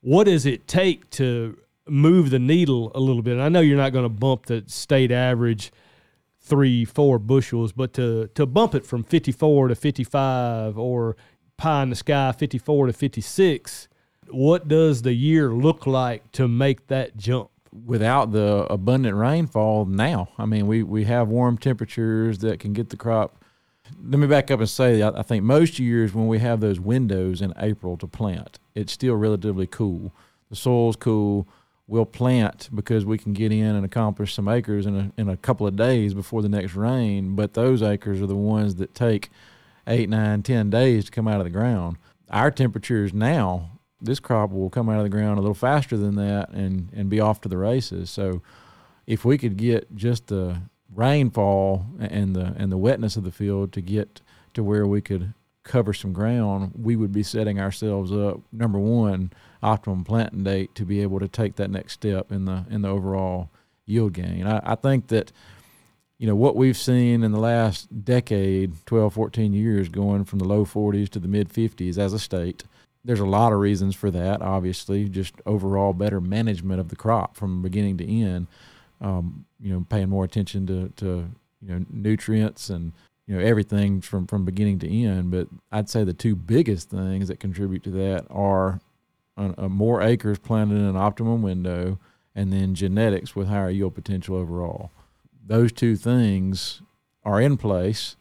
what 0.00 0.24
does 0.24 0.46
it 0.46 0.66
take 0.66 1.10
to 1.10 1.58
move 1.86 2.30
the 2.30 2.38
needle 2.38 2.90
a 2.94 2.98
little 2.98 3.20
bit? 3.20 3.34
And 3.34 3.42
I 3.42 3.50
know 3.50 3.60
you're 3.60 3.76
not 3.76 3.92
going 3.92 4.06
to 4.06 4.08
bump 4.08 4.46
the 4.46 4.64
state 4.68 5.12
average 5.12 5.70
three, 6.40 6.86
four 6.86 7.18
bushels, 7.18 7.72
but 7.72 7.92
to 7.92 8.28
to 8.28 8.46
bump 8.46 8.74
it 8.74 8.86
from 8.86 9.04
54 9.04 9.68
to 9.68 9.74
55 9.74 10.78
or 10.78 11.14
pie 11.58 11.82
in 11.82 11.90
the 11.90 11.96
sky 11.96 12.32
54 12.32 12.86
to 12.86 12.94
56, 12.94 13.88
what 14.30 14.66
does 14.66 15.02
the 15.02 15.12
year 15.12 15.50
look 15.50 15.86
like 15.86 16.32
to 16.32 16.48
make 16.48 16.86
that 16.86 17.18
jump? 17.18 17.50
Without 17.84 18.32
the 18.32 18.66
abundant 18.70 19.16
rainfall 19.16 19.84
now, 19.84 20.30
I 20.38 20.46
mean, 20.46 20.66
we, 20.66 20.82
we 20.82 21.04
have 21.04 21.28
warm 21.28 21.58
temperatures 21.58 22.38
that 22.38 22.60
can 22.60 22.72
get 22.72 22.88
the 22.88 22.96
crop. 22.96 23.41
Let 24.04 24.18
me 24.18 24.26
back 24.26 24.50
up 24.50 24.60
and 24.60 24.68
say, 24.68 25.02
I, 25.02 25.10
I 25.10 25.22
think 25.22 25.44
most 25.44 25.78
years 25.78 26.14
when 26.14 26.28
we 26.28 26.38
have 26.38 26.60
those 26.60 26.78
windows 26.78 27.42
in 27.42 27.52
April 27.58 27.96
to 27.98 28.06
plant, 28.06 28.58
it's 28.74 28.92
still 28.92 29.16
relatively 29.16 29.66
cool. 29.66 30.12
The 30.50 30.56
soil's 30.56 30.96
cool 30.96 31.48
we'll 31.86 32.06
plant 32.06 32.70
because 32.74 33.04
we 33.04 33.18
can 33.18 33.32
get 33.32 33.52
in 33.52 33.74
and 33.74 33.84
accomplish 33.84 34.34
some 34.34 34.48
acres 34.48 34.86
in 34.86 34.96
a, 34.96 35.12
in 35.20 35.28
a 35.28 35.36
couple 35.36 35.66
of 35.66 35.76
days 35.76 36.14
before 36.14 36.40
the 36.40 36.48
next 36.48 36.74
rain. 36.74 37.34
But 37.34 37.54
those 37.54 37.82
acres 37.82 38.22
are 38.22 38.26
the 38.26 38.34
ones 38.34 38.76
that 38.76 38.94
take 38.94 39.30
eight, 39.86 40.08
nine, 40.08 40.42
ten 40.42 40.70
days 40.70 41.06
to 41.06 41.10
come 41.10 41.28
out 41.28 41.40
of 41.40 41.44
the 41.44 41.50
ground. 41.50 41.98
Our 42.30 42.50
temperatures 42.50 43.12
now, 43.12 43.72
this 44.00 44.20
crop 44.20 44.50
will 44.50 44.70
come 44.70 44.88
out 44.88 44.98
of 44.98 45.02
the 45.02 45.10
ground 45.10 45.38
a 45.38 45.42
little 45.42 45.54
faster 45.54 45.96
than 45.96 46.14
that 46.16 46.50
and, 46.50 46.88
and 46.94 47.10
be 47.10 47.20
off 47.20 47.40
to 47.42 47.48
the 47.48 47.58
races. 47.58 48.10
So 48.10 48.42
if 49.06 49.24
we 49.24 49.36
could 49.36 49.56
get 49.56 49.94
just 49.94 50.28
the 50.28 50.62
rainfall 50.94 51.86
and 51.98 52.34
the 52.36 52.54
and 52.56 52.70
the 52.70 52.76
wetness 52.76 53.16
of 53.16 53.24
the 53.24 53.32
field 53.32 53.72
to 53.72 53.80
get 53.80 54.20
to 54.54 54.62
where 54.62 54.86
we 54.86 55.00
could 55.00 55.34
cover 55.64 55.92
some 55.92 56.12
ground, 56.12 56.72
we 56.76 56.96
would 56.96 57.12
be 57.12 57.22
setting 57.22 57.60
ourselves 57.60 58.12
up 58.12 58.40
number 58.50 58.78
one 58.78 59.32
optimum 59.62 60.04
planting 60.04 60.42
date 60.42 60.74
to 60.74 60.84
be 60.84 61.00
able 61.00 61.20
to 61.20 61.28
take 61.28 61.56
that 61.56 61.70
next 61.70 61.92
step 61.92 62.32
in 62.32 62.44
the 62.44 62.64
in 62.70 62.82
the 62.82 62.88
overall 62.88 63.50
yield 63.86 64.12
gain. 64.12 64.46
I, 64.46 64.60
I 64.72 64.74
think 64.74 65.08
that 65.08 65.32
you 66.18 66.26
know 66.26 66.36
what 66.36 66.56
we've 66.56 66.76
seen 66.76 67.22
in 67.22 67.32
the 67.32 67.40
last 67.40 68.04
decade 68.04 68.74
12 68.86 69.12
14 69.12 69.52
years 69.52 69.88
going 69.88 70.24
from 70.24 70.38
the 70.38 70.44
low 70.44 70.64
40s 70.64 71.08
to 71.10 71.18
the 71.18 71.26
mid 71.26 71.48
50s 71.48 71.98
as 71.98 72.12
a 72.12 72.18
state 72.20 72.62
there's 73.04 73.18
a 73.18 73.26
lot 73.26 73.52
of 73.52 73.58
reasons 73.58 73.96
for 73.96 74.08
that 74.08 74.40
obviously 74.40 75.08
just 75.08 75.34
overall 75.46 75.92
better 75.92 76.20
management 76.20 76.78
of 76.78 76.90
the 76.90 76.96
crop 76.96 77.36
from 77.36 77.60
beginning 77.60 77.96
to 77.96 78.06
end 78.06 78.46
um, 79.02 79.44
you 79.60 79.72
know 79.72 79.84
paying 79.88 80.08
more 80.08 80.24
attention 80.24 80.66
to, 80.66 80.88
to 80.96 81.28
you 81.60 81.68
know 81.68 81.84
nutrients 81.90 82.70
and 82.70 82.92
you 83.26 83.36
know 83.36 83.42
everything 83.42 84.00
from 84.00 84.26
from 84.26 84.44
beginning 84.44 84.78
to 84.78 84.90
end 84.90 85.30
but 85.30 85.46
i'd 85.72 85.88
say 85.88 86.04
the 86.04 86.14
two 86.14 86.34
biggest 86.34 86.88
things 86.88 87.28
that 87.28 87.38
contribute 87.38 87.82
to 87.82 87.90
that 87.90 88.24
are 88.30 88.80
a, 89.36 89.54
a 89.58 89.68
more 89.68 90.02
acres 90.02 90.38
planted 90.38 90.76
in 90.76 90.84
an 90.84 90.96
optimum 90.96 91.42
window 91.42 91.98
and 92.34 92.52
then 92.52 92.74
genetics 92.74 93.36
with 93.36 93.48
higher 93.48 93.70
yield 93.70 93.94
potential 93.94 94.36
overall 94.36 94.90
those 95.46 95.72
two 95.72 95.96
things 95.96 96.80
are 97.24 97.40
in 97.40 97.56
place 97.56 98.16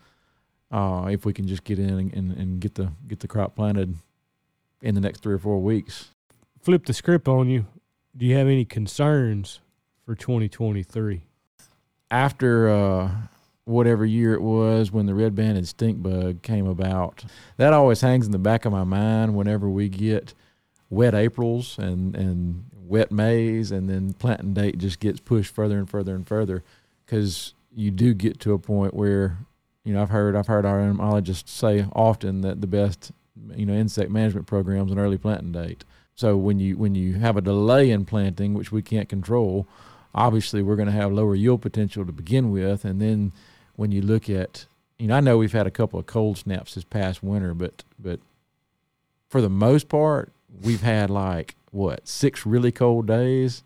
uh, 0.71 1.07
if 1.11 1.25
we 1.25 1.33
can 1.33 1.47
just 1.47 1.63
get 1.63 1.79
in 1.79 1.89
and, 1.89 2.13
and, 2.13 2.31
and, 2.37 2.59
get 2.61 2.75
the 2.75 2.91
get 3.07 3.19
the 3.19 3.27
crop 3.27 3.55
planted 3.55 3.95
in 4.81 4.95
the 4.95 5.01
next 5.01 5.21
three 5.21 5.33
or 5.33 5.39
four 5.39 5.61
weeks. 5.61 6.11
Flip 6.61 6.85
the 6.85 6.93
script 6.93 7.27
on 7.27 7.49
you. 7.49 7.65
Do 8.15 8.25
you 8.25 8.35
have 8.37 8.47
any 8.47 8.65
concerns 8.65 9.59
for 10.11 10.15
2023? 10.15 11.21
After 12.09 12.67
uh, 12.67 13.11
whatever 13.63 14.05
year 14.05 14.33
it 14.33 14.41
was 14.41 14.91
when 14.91 15.05
the 15.05 15.13
red 15.13 15.35
banded 15.35 15.65
stink 15.69 16.03
bug 16.03 16.41
came 16.41 16.67
about, 16.67 17.23
that 17.55 17.71
always 17.71 18.01
hangs 18.01 18.25
in 18.25 18.33
the 18.33 18.37
back 18.37 18.65
of 18.65 18.73
my 18.73 18.83
mind 18.83 19.35
whenever 19.35 19.69
we 19.69 19.87
get 19.87 20.33
wet 20.89 21.13
Aprils 21.13 21.77
and, 21.77 22.13
and 22.13 22.65
wet 22.75 23.09
Mays, 23.09 23.71
and 23.71 23.89
then 23.89 24.11
planting 24.11 24.53
date 24.53 24.79
just 24.79 24.99
gets 24.99 25.21
pushed 25.21 25.55
further 25.55 25.77
and 25.77 25.89
further 25.89 26.13
and 26.13 26.27
further 26.27 26.61
because 27.05 27.53
you 27.73 27.89
do 27.89 28.13
get 28.13 28.37
to 28.41 28.51
a 28.51 28.59
point 28.59 28.93
where 28.93 29.37
you 29.85 29.93
know 29.93 30.01
I've 30.01 30.09
heard 30.09 30.35
I've 30.35 30.47
heard 30.47 30.65
our 30.65 30.81
entomologists 30.81 31.53
say 31.53 31.85
often 31.93 32.41
that 32.41 32.59
the 32.59 32.67
best 32.67 33.13
you 33.55 33.65
know 33.65 33.73
insect 33.73 34.11
management 34.11 34.45
programs 34.45 34.91
an 34.91 34.99
early 34.99 35.17
planting 35.17 35.53
date. 35.53 35.85
So 36.15 36.35
when 36.35 36.59
you 36.59 36.75
when 36.75 36.95
you 36.95 37.13
have 37.13 37.37
a 37.37 37.41
delay 37.41 37.91
in 37.91 38.03
planting, 38.03 38.53
which 38.53 38.73
we 38.73 38.81
can't 38.81 39.07
control, 39.07 39.67
obviously 40.13 40.61
we're 40.61 40.75
going 40.75 40.87
to 40.87 40.93
have 40.93 41.11
lower 41.11 41.35
yield 41.35 41.61
potential 41.61 42.05
to 42.05 42.11
begin 42.11 42.51
with, 42.51 42.85
and 42.85 43.01
then 43.01 43.31
when 43.75 43.91
you 43.91 44.01
look 44.01 44.29
at 44.29 44.65
you 44.97 45.07
know 45.07 45.15
I 45.15 45.19
know 45.19 45.37
we've 45.37 45.51
had 45.51 45.67
a 45.67 45.71
couple 45.71 45.99
of 45.99 46.05
cold 46.05 46.37
snaps 46.37 46.75
this 46.75 46.83
past 46.83 47.23
winter, 47.23 47.53
but 47.53 47.83
but 47.99 48.19
for 49.29 49.41
the 49.41 49.49
most 49.49 49.89
part 49.89 50.31
we've 50.61 50.81
had 50.81 51.09
like 51.09 51.55
what 51.71 52.07
six 52.07 52.45
really 52.45 52.71
cold 52.71 53.07
days 53.07 53.63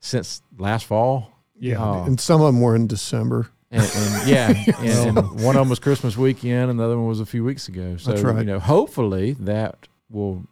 since 0.00 0.42
last 0.58 0.86
fall 0.86 1.32
yeah, 1.60 1.76
oh. 1.78 2.04
and 2.04 2.18
some 2.18 2.40
of 2.40 2.46
them 2.46 2.60
were 2.60 2.74
in 2.74 2.86
December. 2.86 3.50
And, 3.70 3.88
and 3.94 4.28
yeah, 4.28 4.48
and, 4.78 5.18
and, 5.18 5.30
one 5.42 5.54
of 5.54 5.60
them 5.60 5.68
was 5.68 5.78
Christmas 5.78 6.16
weekend, 6.16 6.70
and 6.70 6.80
the 6.80 6.84
other 6.84 6.96
one 6.96 7.06
was 7.06 7.20
a 7.20 7.26
few 7.26 7.44
weeks 7.44 7.68
ago. 7.68 7.98
So 7.98 8.10
That's 8.10 8.22
right. 8.22 8.38
you 8.38 8.44
know, 8.44 8.58
hopefully 8.58 9.34
that 9.40 9.86
will 10.08 10.46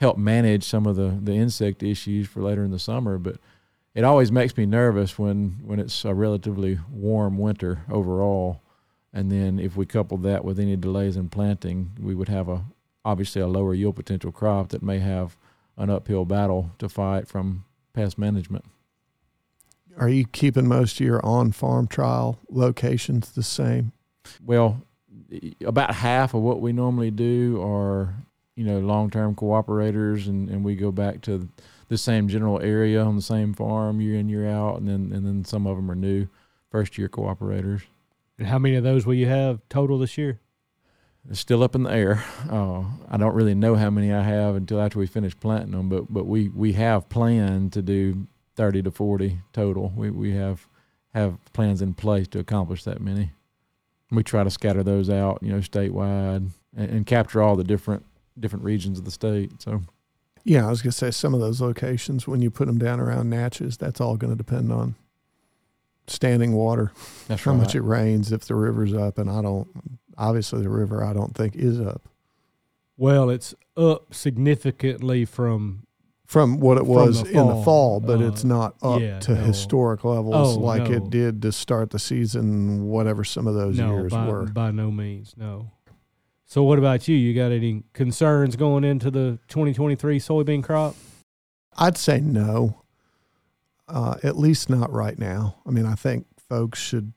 help 0.00 0.16
manage 0.16 0.64
some 0.64 0.86
of 0.86 0.96
the 0.96 1.18
the 1.20 1.32
insect 1.32 1.82
issues 1.82 2.28
for 2.28 2.40
later 2.40 2.64
in 2.64 2.70
the 2.70 2.78
summer. 2.78 3.18
But 3.18 3.36
it 3.96 4.04
always 4.04 4.30
makes 4.30 4.54
me 4.58 4.66
nervous 4.66 5.18
when 5.18 5.58
when 5.64 5.80
it's 5.80 6.04
a 6.04 6.14
relatively 6.14 6.78
warm 6.92 7.38
winter 7.38 7.82
overall, 7.90 8.60
and 9.10 9.32
then 9.32 9.58
if 9.58 9.74
we 9.74 9.86
couple 9.86 10.18
that 10.18 10.44
with 10.44 10.60
any 10.60 10.76
delays 10.76 11.16
in 11.16 11.30
planting, 11.30 11.92
we 11.98 12.14
would 12.14 12.28
have 12.28 12.46
a 12.46 12.62
obviously 13.06 13.40
a 13.40 13.46
lower 13.46 13.72
yield 13.72 13.96
potential 13.96 14.30
crop 14.30 14.68
that 14.68 14.82
may 14.82 14.98
have 14.98 15.34
an 15.78 15.88
uphill 15.88 16.26
battle 16.26 16.72
to 16.78 16.90
fight 16.90 17.26
from 17.26 17.64
pest 17.94 18.18
management. 18.18 18.66
Are 19.96 20.10
you 20.10 20.26
keeping 20.26 20.68
most 20.68 21.00
of 21.00 21.06
your 21.06 21.24
on 21.24 21.52
farm 21.52 21.86
trial 21.86 22.38
locations 22.50 23.32
the 23.32 23.42
same? 23.42 23.92
Well, 24.44 24.82
about 25.64 25.94
half 25.94 26.34
of 26.34 26.42
what 26.42 26.60
we 26.60 26.74
normally 26.74 27.10
do 27.10 27.62
are, 27.62 28.14
you 28.56 28.64
know, 28.64 28.78
long 28.78 29.08
term 29.08 29.34
cooperators 29.34 30.26
and, 30.26 30.50
and 30.50 30.62
we 30.62 30.76
go 30.76 30.92
back 30.92 31.22
to 31.22 31.48
the 31.88 31.98
same 31.98 32.28
general 32.28 32.60
area 32.60 33.02
on 33.02 33.16
the 33.16 33.22
same 33.22 33.54
farm 33.54 34.00
year 34.00 34.16
in, 34.16 34.28
year 34.28 34.48
out, 34.48 34.78
and 34.78 34.88
then 34.88 35.12
and 35.12 35.26
then 35.26 35.44
some 35.44 35.66
of 35.66 35.76
them 35.76 35.90
are 35.90 35.94
new 35.94 36.28
first 36.70 36.98
year 36.98 37.08
cooperators. 37.08 37.82
And 38.38 38.48
how 38.48 38.58
many 38.58 38.76
of 38.76 38.84
those 38.84 39.06
will 39.06 39.14
you 39.14 39.26
have 39.26 39.60
total 39.68 39.98
this 39.98 40.18
year? 40.18 40.40
It's 41.28 41.40
still 41.40 41.62
up 41.62 41.74
in 41.74 41.84
the 41.84 41.90
air. 41.90 42.24
Uh, 42.48 42.84
I 43.08 43.16
don't 43.16 43.34
really 43.34 43.54
know 43.54 43.74
how 43.74 43.90
many 43.90 44.12
I 44.12 44.22
have 44.22 44.54
until 44.54 44.80
after 44.80 44.98
we 44.98 45.06
finish 45.06 45.38
planting 45.38 45.72
them, 45.72 45.88
but 45.88 46.12
but 46.12 46.26
we 46.26 46.48
we 46.48 46.72
have 46.74 47.08
planned 47.08 47.72
to 47.72 47.82
do 47.82 48.26
30 48.56 48.82
to 48.82 48.90
40 48.90 49.40
total. 49.52 49.92
We 49.96 50.10
we 50.10 50.32
have 50.32 50.66
have 51.14 51.38
plans 51.52 51.82
in 51.82 51.94
place 51.94 52.28
to 52.28 52.38
accomplish 52.38 52.84
that 52.84 53.00
many. 53.00 53.32
We 54.10 54.22
try 54.22 54.44
to 54.44 54.50
scatter 54.50 54.82
those 54.82 55.10
out, 55.10 55.38
you 55.42 55.50
know, 55.50 55.58
statewide 55.58 56.36
and, 56.76 56.90
and 56.90 57.06
capture 57.06 57.42
all 57.42 57.56
the 57.56 57.64
different 57.64 58.04
different 58.38 58.64
regions 58.64 58.98
of 58.98 59.04
the 59.04 59.10
state. 59.10 59.62
So 59.62 59.82
yeah, 60.46 60.64
I 60.64 60.70
was 60.70 60.80
going 60.80 60.92
to 60.92 60.96
say 60.96 61.10
some 61.10 61.34
of 61.34 61.40
those 61.40 61.60
locations 61.60 62.28
when 62.28 62.40
you 62.40 62.50
put 62.50 62.66
them 62.66 62.78
down 62.78 63.00
around 63.00 63.28
Natchez, 63.28 63.76
that's 63.76 64.00
all 64.00 64.16
going 64.16 64.32
to 64.32 64.36
depend 64.36 64.72
on 64.72 64.94
standing 66.06 66.52
water. 66.52 66.92
That's 67.26 67.42
how 67.42 67.50
right. 67.50 67.58
much 67.58 67.74
it 67.74 67.80
rains 67.80 68.30
if 68.30 68.44
the 68.44 68.54
river's 68.54 68.94
up 68.94 69.18
and 69.18 69.28
I 69.28 69.42
don't 69.42 69.66
obviously 70.16 70.62
the 70.62 70.68
river 70.68 71.04
I 71.04 71.12
don't 71.12 71.34
think 71.34 71.56
is 71.56 71.80
up. 71.80 72.08
Well, 72.96 73.28
it's 73.28 73.56
up 73.76 74.14
significantly 74.14 75.24
from 75.24 75.82
from 76.26 76.60
what 76.60 76.76
it 76.76 76.86
was 76.86 77.24
the 77.24 77.30
in 77.30 77.46
the 77.48 77.62
fall, 77.64 77.98
but 77.98 78.20
uh, 78.20 78.28
it's 78.28 78.44
not 78.44 78.76
up 78.82 79.00
yeah, 79.00 79.18
to 79.20 79.34
no. 79.34 79.40
historic 79.42 80.04
levels 80.04 80.56
Oh, 80.56 80.60
like 80.60 80.84
no. 80.84 80.96
it 80.96 81.10
did 81.10 81.42
to 81.42 81.50
start 81.50 81.90
the 81.90 81.98
season, 81.98 82.86
whatever 82.86 83.24
some 83.24 83.48
of 83.48 83.54
those 83.54 83.78
no, 83.78 83.96
years 83.96 84.12
by, 84.12 84.28
were. 84.28 84.44
by 84.44 84.70
no 84.70 84.92
means, 84.92 85.34
no. 85.36 85.72
So, 86.48 86.62
what 86.62 86.78
about 86.78 87.08
you? 87.08 87.16
You 87.16 87.34
got 87.34 87.50
any 87.50 87.82
concerns 87.92 88.54
going 88.54 88.84
into 88.84 89.10
the 89.10 89.40
2023 89.48 90.20
soybean 90.20 90.62
crop? 90.62 90.94
I'd 91.76 91.98
say 91.98 92.20
no, 92.20 92.82
uh, 93.88 94.16
at 94.22 94.38
least 94.38 94.70
not 94.70 94.92
right 94.92 95.18
now. 95.18 95.56
I 95.66 95.70
mean, 95.70 95.86
I 95.86 95.96
think 95.96 96.26
folks 96.38 96.78
should 96.78 97.12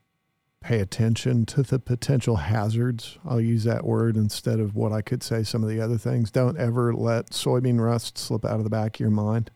pay 0.61 0.79
attention 0.79 1.45
to 1.45 1.61
the 1.61 1.77
potential 1.77 2.37
hazards. 2.37 3.19
I'll 3.23 3.39
use 3.39 3.63
that 3.65 3.85
word 3.85 4.17
instead 4.17 4.59
of 4.59 4.75
what 4.75 4.91
I 4.91 5.01
could 5.01 5.21
say 5.21 5.43
some 5.43 5.63
of 5.63 5.69
the 5.69 5.79
other 5.79 5.97
things. 5.97 6.31
Don't 6.31 6.57
ever 6.57 6.93
let 6.93 7.29
soybean 7.29 7.79
rust 7.79 8.17
slip 8.17 8.43
out 8.43 8.57
of 8.57 8.63
the 8.63 8.69
back 8.69 8.95
of 8.95 8.99
your 8.99 9.11
mind. 9.11 9.51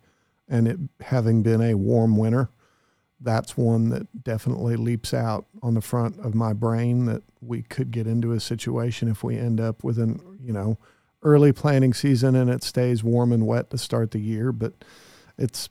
And 0.47 0.67
it 0.67 0.79
having 1.01 1.41
been 1.41 1.61
a 1.61 1.73
warm 1.73 2.15
winter, 2.15 2.51
that's 3.23 3.57
one 3.57 3.89
that 3.89 4.23
definitely 4.23 4.75
leaps 4.75 5.13
out 5.13 5.45
on 5.61 5.73
the 5.73 5.81
front 5.81 6.19
of 6.19 6.35
my 6.35 6.53
brain 6.53 7.05
that 7.05 7.23
we 7.41 7.61
could 7.63 7.91
get 7.91 8.05
into 8.05 8.33
a 8.33 8.39
situation 8.39 9.07
if 9.07 9.23
we 9.23 9.37
end 9.37 9.59
up 9.59 9.83
with 9.83 9.97
an, 9.97 10.19
you 10.41 10.53
know, 10.53 10.77
early 11.23 11.53
planting 11.53 11.93
season 11.93 12.35
and 12.35 12.49
it 12.49 12.63
stays 12.63 13.03
warm 13.03 13.31
and 13.31 13.47
wet 13.47 13.69
to 13.69 13.77
start 13.77 14.11
the 14.11 14.19
year, 14.19 14.51
but 14.51 14.73
it's 15.37 15.69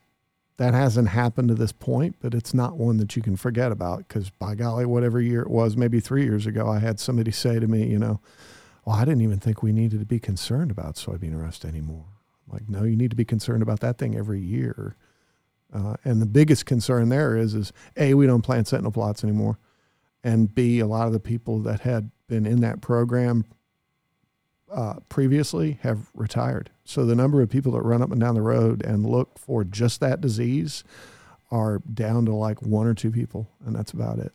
that 0.56 0.74
hasn't 0.74 1.08
happened 1.08 1.48
to 1.48 1.54
this 1.54 1.72
point, 1.72 2.16
but 2.20 2.34
it's 2.34 2.54
not 2.54 2.76
one 2.76 2.98
that 2.98 3.16
you 3.16 3.22
can 3.22 3.36
forget 3.36 3.72
about 3.72 4.06
because 4.06 4.30
by 4.30 4.54
golly, 4.54 4.86
whatever 4.86 5.20
year 5.20 5.42
it 5.42 5.50
was, 5.50 5.76
maybe 5.76 5.98
three 5.98 6.24
years 6.24 6.46
ago, 6.46 6.68
I 6.68 6.78
had 6.78 7.00
somebody 7.00 7.30
say 7.30 7.58
to 7.58 7.66
me, 7.66 7.86
you 7.86 7.98
know, 7.98 8.20
well, 8.84 8.96
I 8.96 9.04
didn't 9.04 9.22
even 9.22 9.38
think 9.38 9.62
we 9.62 9.72
needed 9.72 10.00
to 10.00 10.06
be 10.06 10.18
concerned 10.18 10.70
about 10.70 10.96
soybean 10.96 11.40
rust 11.40 11.64
anymore. 11.64 12.04
Like, 12.48 12.68
no, 12.68 12.84
you 12.84 12.96
need 12.96 13.10
to 13.10 13.16
be 13.16 13.24
concerned 13.24 13.62
about 13.62 13.80
that 13.80 13.98
thing 13.98 14.16
every 14.16 14.40
year. 14.40 14.96
Uh, 15.72 15.94
and 16.04 16.20
the 16.20 16.26
biggest 16.26 16.66
concern 16.66 17.08
there 17.08 17.36
is, 17.36 17.54
is 17.54 17.72
A, 17.96 18.14
we 18.14 18.26
don't 18.26 18.42
plant 18.42 18.68
sentinel 18.68 18.92
plots 18.92 19.24
anymore. 19.24 19.58
And 20.22 20.54
B, 20.54 20.80
a 20.80 20.86
lot 20.86 21.06
of 21.06 21.12
the 21.12 21.20
people 21.20 21.60
that 21.60 21.80
had 21.80 22.10
been 22.28 22.46
in 22.46 22.60
that 22.60 22.80
program 22.80 23.44
uh, 24.72 24.94
previously 25.08 25.78
have 25.82 26.10
retired. 26.14 26.70
So 26.84 27.04
the 27.04 27.14
number 27.14 27.42
of 27.42 27.50
people 27.50 27.72
that 27.72 27.82
run 27.82 28.02
up 28.02 28.10
and 28.10 28.20
down 28.20 28.34
the 28.34 28.42
road 28.42 28.82
and 28.84 29.06
look 29.06 29.38
for 29.38 29.64
just 29.64 30.00
that 30.00 30.20
disease 30.20 30.84
are 31.50 31.80
down 31.92 32.24
to 32.26 32.34
like 32.34 32.62
one 32.62 32.86
or 32.86 32.94
two 32.94 33.10
people, 33.10 33.48
and 33.66 33.76
that's 33.76 33.92
about 33.92 34.18
it. 34.18 34.32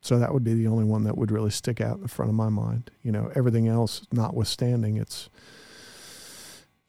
So 0.00 0.18
that 0.18 0.32
would 0.32 0.44
be 0.44 0.54
the 0.54 0.68
only 0.68 0.84
one 0.84 1.04
that 1.04 1.18
would 1.18 1.30
really 1.30 1.50
stick 1.50 1.80
out 1.80 1.96
in 1.96 2.02
the 2.02 2.08
front 2.08 2.30
of 2.30 2.34
my 2.34 2.48
mind. 2.48 2.90
You 3.02 3.12
know, 3.12 3.30
everything 3.34 3.68
else 3.68 4.06
notwithstanding, 4.12 4.96
it's 4.96 5.28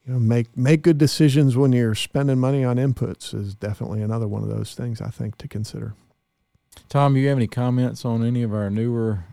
you 0.05 0.13
know 0.13 0.19
make 0.19 0.55
make 0.57 0.81
good 0.81 0.97
decisions 0.97 1.55
when 1.55 1.71
you're 1.71 1.95
spending 1.95 2.39
money 2.39 2.63
on 2.63 2.77
inputs 2.77 3.33
is 3.33 3.55
definitely 3.55 4.01
another 4.01 4.27
one 4.27 4.43
of 4.43 4.49
those 4.49 4.73
things 4.73 5.01
I 5.01 5.09
think 5.09 5.37
to 5.39 5.47
consider. 5.47 5.93
Tom, 6.89 7.13
do 7.13 7.19
you 7.19 7.27
have 7.27 7.37
any 7.37 7.47
comments 7.47 8.05
on 8.05 8.25
any 8.25 8.43
of 8.43 8.53
our 8.53 8.69
newer 8.69 9.25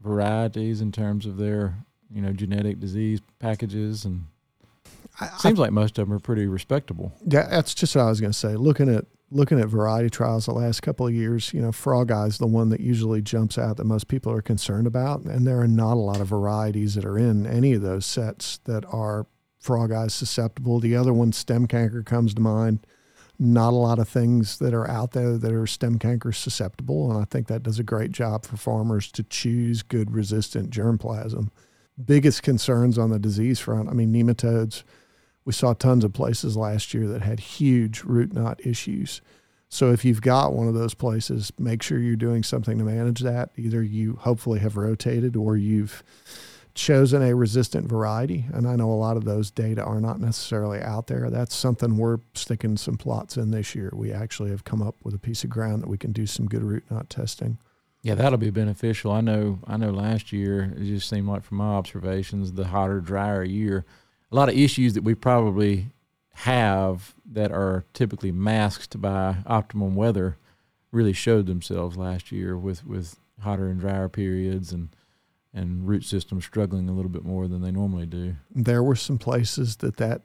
varieties 0.00 0.80
in 0.80 0.92
terms 0.92 1.26
of 1.26 1.36
their 1.36 1.74
you 2.10 2.22
know 2.22 2.32
genetic 2.32 2.80
disease 2.80 3.20
packages 3.38 4.04
and 4.04 4.26
I, 5.20 5.28
seems 5.38 5.58
I, 5.58 5.64
like 5.64 5.72
most 5.72 5.98
of 5.98 6.08
them 6.08 6.16
are 6.16 6.20
pretty 6.20 6.46
respectable. 6.46 7.12
Yeah, 7.26 7.46
that's 7.48 7.74
just 7.74 7.96
what 7.96 8.02
I 8.02 8.08
was 8.08 8.20
going 8.20 8.32
to 8.32 8.38
say. 8.38 8.54
Looking 8.56 8.94
at 8.94 9.06
looking 9.30 9.58
at 9.58 9.66
variety 9.66 10.08
trials 10.08 10.46
the 10.46 10.52
last 10.52 10.82
couple 10.82 11.06
of 11.06 11.14
years, 11.14 11.52
you 11.52 11.60
know, 11.60 11.72
frog 11.72 12.12
eye 12.12 12.26
is 12.26 12.38
the 12.38 12.46
one 12.46 12.68
that 12.68 12.80
usually 12.80 13.20
jumps 13.20 13.58
out 13.58 13.76
that 13.76 13.84
most 13.84 14.08
people 14.08 14.30
are 14.30 14.42
concerned 14.42 14.86
about, 14.86 15.22
and 15.22 15.46
there 15.46 15.60
are 15.60 15.68
not 15.68 15.94
a 15.94 16.00
lot 16.00 16.20
of 16.20 16.28
varieties 16.28 16.94
that 16.94 17.04
are 17.04 17.18
in 17.18 17.46
any 17.46 17.72
of 17.72 17.82
those 17.82 18.06
sets 18.06 18.58
that 18.64 18.84
are 18.92 19.26
frog 19.58 19.92
eye 19.92 20.08
susceptible. 20.08 20.80
The 20.80 20.96
other 20.96 21.12
one, 21.12 21.32
stem 21.32 21.66
canker, 21.66 22.02
comes 22.02 22.34
to 22.34 22.40
mind 22.40 22.86
not 23.38 23.72
a 23.72 23.76
lot 23.76 23.98
of 23.98 24.08
things 24.08 24.58
that 24.58 24.72
are 24.72 24.88
out 24.88 25.12
there 25.12 25.36
that 25.36 25.52
are 25.52 25.66
stem 25.66 25.98
canker 25.98 26.32
susceptible. 26.32 27.10
And 27.10 27.20
I 27.20 27.24
think 27.24 27.48
that 27.48 27.62
does 27.62 27.78
a 27.78 27.84
great 27.84 28.12
job 28.12 28.46
for 28.46 28.56
farmers 28.56 29.10
to 29.12 29.22
choose 29.22 29.82
good 29.82 30.12
resistant 30.12 30.70
germplasm. 30.70 31.50
Biggest 32.02 32.42
concerns 32.42 32.98
on 32.98 33.10
the 33.10 33.18
disease 33.18 33.58
front, 33.58 33.88
I 33.88 33.92
mean, 33.92 34.12
nematodes. 34.12 34.84
We 35.44 35.52
saw 35.52 35.74
tons 35.74 36.04
of 36.04 36.12
places 36.12 36.56
last 36.56 36.92
year 36.92 37.06
that 37.08 37.22
had 37.22 37.40
huge 37.40 38.02
root 38.02 38.32
knot 38.32 38.64
issues. 38.64 39.20
So 39.68 39.92
if 39.92 40.04
you've 40.04 40.22
got 40.22 40.52
one 40.52 40.68
of 40.68 40.74
those 40.74 40.94
places, 40.94 41.52
make 41.58 41.82
sure 41.82 41.98
you're 41.98 42.16
doing 42.16 42.42
something 42.42 42.78
to 42.78 42.84
manage 42.84 43.20
that. 43.20 43.50
Either 43.56 43.82
you 43.82 44.16
hopefully 44.20 44.60
have 44.60 44.76
rotated 44.76 45.36
or 45.36 45.56
you've 45.56 46.02
chosen 46.76 47.22
a 47.22 47.34
resistant 47.34 47.88
variety, 47.88 48.44
and 48.52 48.68
I 48.68 48.76
know 48.76 48.90
a 48.90 48.94
lot 48.94 49.16
of 49.16 49.24
those 49.24 49.50
data 49.50 49.82
are 49.82 50.00
not 50.00 50.20
necessarily 50.20 50.80
out 50.80 51.06
there. 51.06 51.30
That's 51.30 51.56
something 51.56 51.96
we're 51.96 52.20
sticking 52.34 52.76
some 52.76 52.96
plots 52.96 53.36
in 53.36 53.50
this 53.50 53.74
year. 53.74 53.90
We 53.94 54.12
actually 54.12 54.50
have 54.50 54.64
come 54.64 54.82
up 54.82 54.94
with 55.02 55.14
a 55.14 55.18
piece 55.18 55.42
of 55.42 55.50
ground 55.50 55.82
that 55.82 55.88
we 55.88 55.98
can 55.98 56.12
do 56.12 56.26
some 56.26 56.46
good 56.46 56.62
root 56.62 56.84
knot 56.90 57.08
testing. 57.08 57.58
Yeah, 58.02 58.14
that'll 58.14 58.38
be 58.38 58.50
beneficial. 58.50 59.10
I 59.10 59.22
know. 59.22 59.58
I 59.66 59.76
know. 59.78 59.90
Last 59.90 60.32
year, 60.32 60.74
it 60.76 60.84
just 60.84 61.08
seemed 61.08 61.26
like 61.26 61.42
from 61.42 61.56
my 61.56 61.64
observations, 61.64 62.52
the 62.52 62.66
hotter, 62.66 63.00
drier 63.00 63.42
year, 63.42 63.84
a 64.30 64.36
lot 64.36 64.48
of 64.48 64.56
issues 64.56 64.92
that 64.94 65.02
we 65.02 65.14
probably 65.14 65.88
have 66.34 67.14
that 67.24 67.50
are 67.50 67.84
typically 67.94 68.30
masked 68.30 69.00
by 69.00 69.36
optimum 69.46 69.94
weather 69.94 70.36
really 70.92 71.14
showed 71.14 71.46
themselves 71.46 71.96
last 71.96 72.30
year 72.30 72.56
with 72.56 72.86
with 72.86 73.18
hotter 73.40 73.68
and 73.68 73.80
drier 73.80 74.08
periods 74.08 74.72
and 74.72 74.90
and 75.54 75.86
root 75.86 76.04
systems 76.04 76.44
struggling 76.44 76.88
a 76.88 76.92
little 76.92 77.10
bit 77.10 77.24
more 77.24 77.48
than 77.48 77.62
they 77.62 77.70
normally 77.70 78.06
do. 78.06 78.36
There 78.54 78.82
were 78.82 78.96
some 78.96 79.18
places 79.18 79.76
that 79.76 79.96
that 79.96 80.22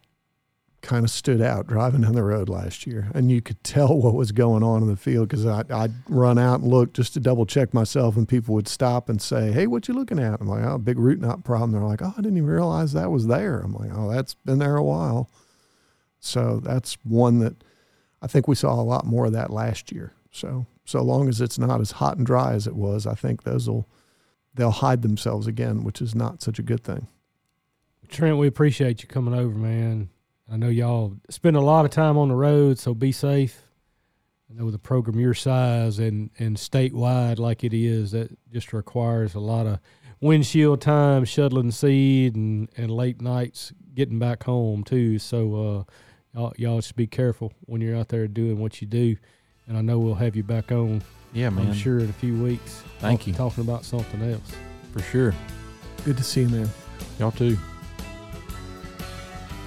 kind 0.82 1.06
of 1.06 1.12
stood 1.12 1.42
out 1.42 1.68
driving 1.68 2.02
down 2.02 2.14
the 2.14 2.24
road 2.24 2.50
last 2.50 2.88
year, 2.88 3.10
and 3.14 3.32
you 3.32 3.42
could 3.42 3.64
tell 3.64 3.96
what 4.02 4.16
was 4.16 4.32
going 4.32 4.64
on 4.64 4.82
in 4.82 4.88
the 4.88 4.98
field 4.98 5.30
because 5.30 5.46
I'd 5.46 5.94
run 6.10 6.38
out 6.38 6.62
and 6.62 6.70
look 6.70 6.94
just 6.94 7.14
to 7.14 7.20
double 7.20 7.46
check 7.46 7.74
myself, 7.74 8.18
and 8.18 8.28
people 8.28 8.56
would 8.56 8.68
stop 8.68 9.08
and 9.08 9.22
say, 9.22 9.52
"Hey, 9.52 9.68
what 9.68 9.88
you 9.88 9.94
looking 9.94 10.20
at?" 10.20 10.42
I'm 10.42 10.48
like, 10.48 10.64
"Oh, 10.64 10.78
big 10.78 11.00
root 11.00 11.22
knot 11.22 11.44
problem." 11.44 11.72
They're 11.72 11.82
like, 11.82 12.02
"Oh, 12.02 12.14
I 12.18 12.22
didn't 12.22 12.38
even 12.38 12.50
realize 12.50 12.94
that 12.94 13.12
was 13.12 13.28
there." 13.28 13.60
I'm 13.60 13.74
like, 13.74 13.92
"Oh, 13.94 14.12
that's 14.12 14.34
been 14.34 14.60
there 14.60 14.76
a 14.76 14.84
while." 14.84 15.30
So 16.20 16.60
that's 16.64 16.98
one 17.04 17.40
that 17.40 17.64
I 18.22 18.28
think 18.28 18.48
we 18.48 18.56
saw 18.56 18.74
a 18.74 18.84
lot 18.84 19.06
more 19.06 19.26
of 19.26 19.34
that 19.34 19.52
last 19.52 19.92
year. 19.92 20.14
So 20.32 20.66
so 20.86 21.02
long 21.02 21.30
as 21.30 21.42
it's 21.42 21.60
not 21.60 21.80
as 21.80 21.92
hot 21.92 22.18
and 22.18 22.26
dry 22.26 22.54
as 22.54 22.68
it 22.68 22.76
was, 22.76 23.06
I 23.06 23.16
think 23.16 23.44
those 23.44 23.70
will 23.70 23.88
they'll 24.54 24.72
hide 24.72 25.02
themselves 25.02 25.48
again, 25.48 25.84
which 25.84 26.02
is 26.02 26.14
not 26.16 26.42
such 26.42 26.60
a 26.60 26.64
good 26.64 26.84
thing. 26.84 27.08
Trent, 28.10 28.38
we 28.38 28.48
appreciate 28.48 29.02
you 29.02 29.08
coming 29.08 29.34
over, 29.34 29.56
man. 29.56 30.10
I 30.52 30.58
know 30.58 30.68
y'all 30.68 31.16
spend 31.30 31.56
a 31.56 31.62
lot 31.62 31.86
of 31.86 31.92
time 31.92 32.18
on 32.18 32.28
the 32.28 32.36
road, 32.36 32.78
so 32.78 32.94
be 32.94 33.14
safe. 33.14 33.62
I 34.50 34.60
know 34.60 34.66
with 34.66 34.76
a 34.76 34.80
program 34.80 35.18
your 35.18 35.34
size 35.34 35.98
and, 35.98 36.30
and 36.38 36.58
statewide 36.58 37.40
like 37.40 37.64
it 37.64 37.74
is, 37.74 38.12
that 38.12 38.38
just 38.52 38.74
requires 38.74 39.34
a 39.34 39.40
lot 39.40 39.66
of 39.66 39.80
windshield 40.20 40.82
time, 40.82 41.24
shuttling 41.24 41.72
seed, 41.72 42.36
and, 42.36 42.68
and 42.76 42.92
late 42.92 43.22
nights 43.22 43.72
getting 43.96 44.20
back 44.20 44.44
home 44.44 44.84
too. 44.84 45.20
So 45.20 45.86
uh, 46.36 46.38
y'all, 46.38 46.54
y'all 46.58 46.78
just 46.80 46.98
be 46.98 47.08
careful 47.08 47.54
when 47.62 47.80
you're 47.80 47.96
out 47.96 48.10
there 48.10 48.28
doing 48.28 48.60
what 48.60 48.82
you 48.82 48.88
do. 48.88 49.16
And 49.68 49.78
I 49.78 49.82
know 49.82 50.00
we'll 50.00 50.16
have 50.16 50.36
you 50.36 50.44
back 50.44 50.72
on 50.72 51.02
yeah, 51.34 51.50
man. 51.50 51.68
I'm 51.68 51.74
sure 51.74 52.00
in 52.00 52.10
a 52.10 52.14
few 52.14 52.42
weeks. 52.42 52.84
Thank 53.00 53.28
you. 53.28 53.34
Talking 53.34 53.64
about 53.64 53.86
something 53.86 54.22
else. 54.22 54.52
For 54.94 55.02
sure. 55.02 55.34
Good 56.06 56.18
to 56.18 56.24
see 56.24 56.42
you, 56.42 56.50
man. 56.50 56.70
Y'all 57.20 57.32
too. 57.32 57.58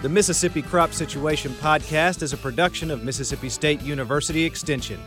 The 0.02 0.08
Mississippi 0.08 0.60
Crop 0.60 0.92
Situation 0.92 1.52
Podcast 1.52 2.22
is 2.22 2.34
a 2.34 2.36
production 2.36 2.90
of 2.90 3.02
Mississippi 3.04 3.48
State 3.48 3.80
University 3.80 4.44
Extension. 4.44 5.00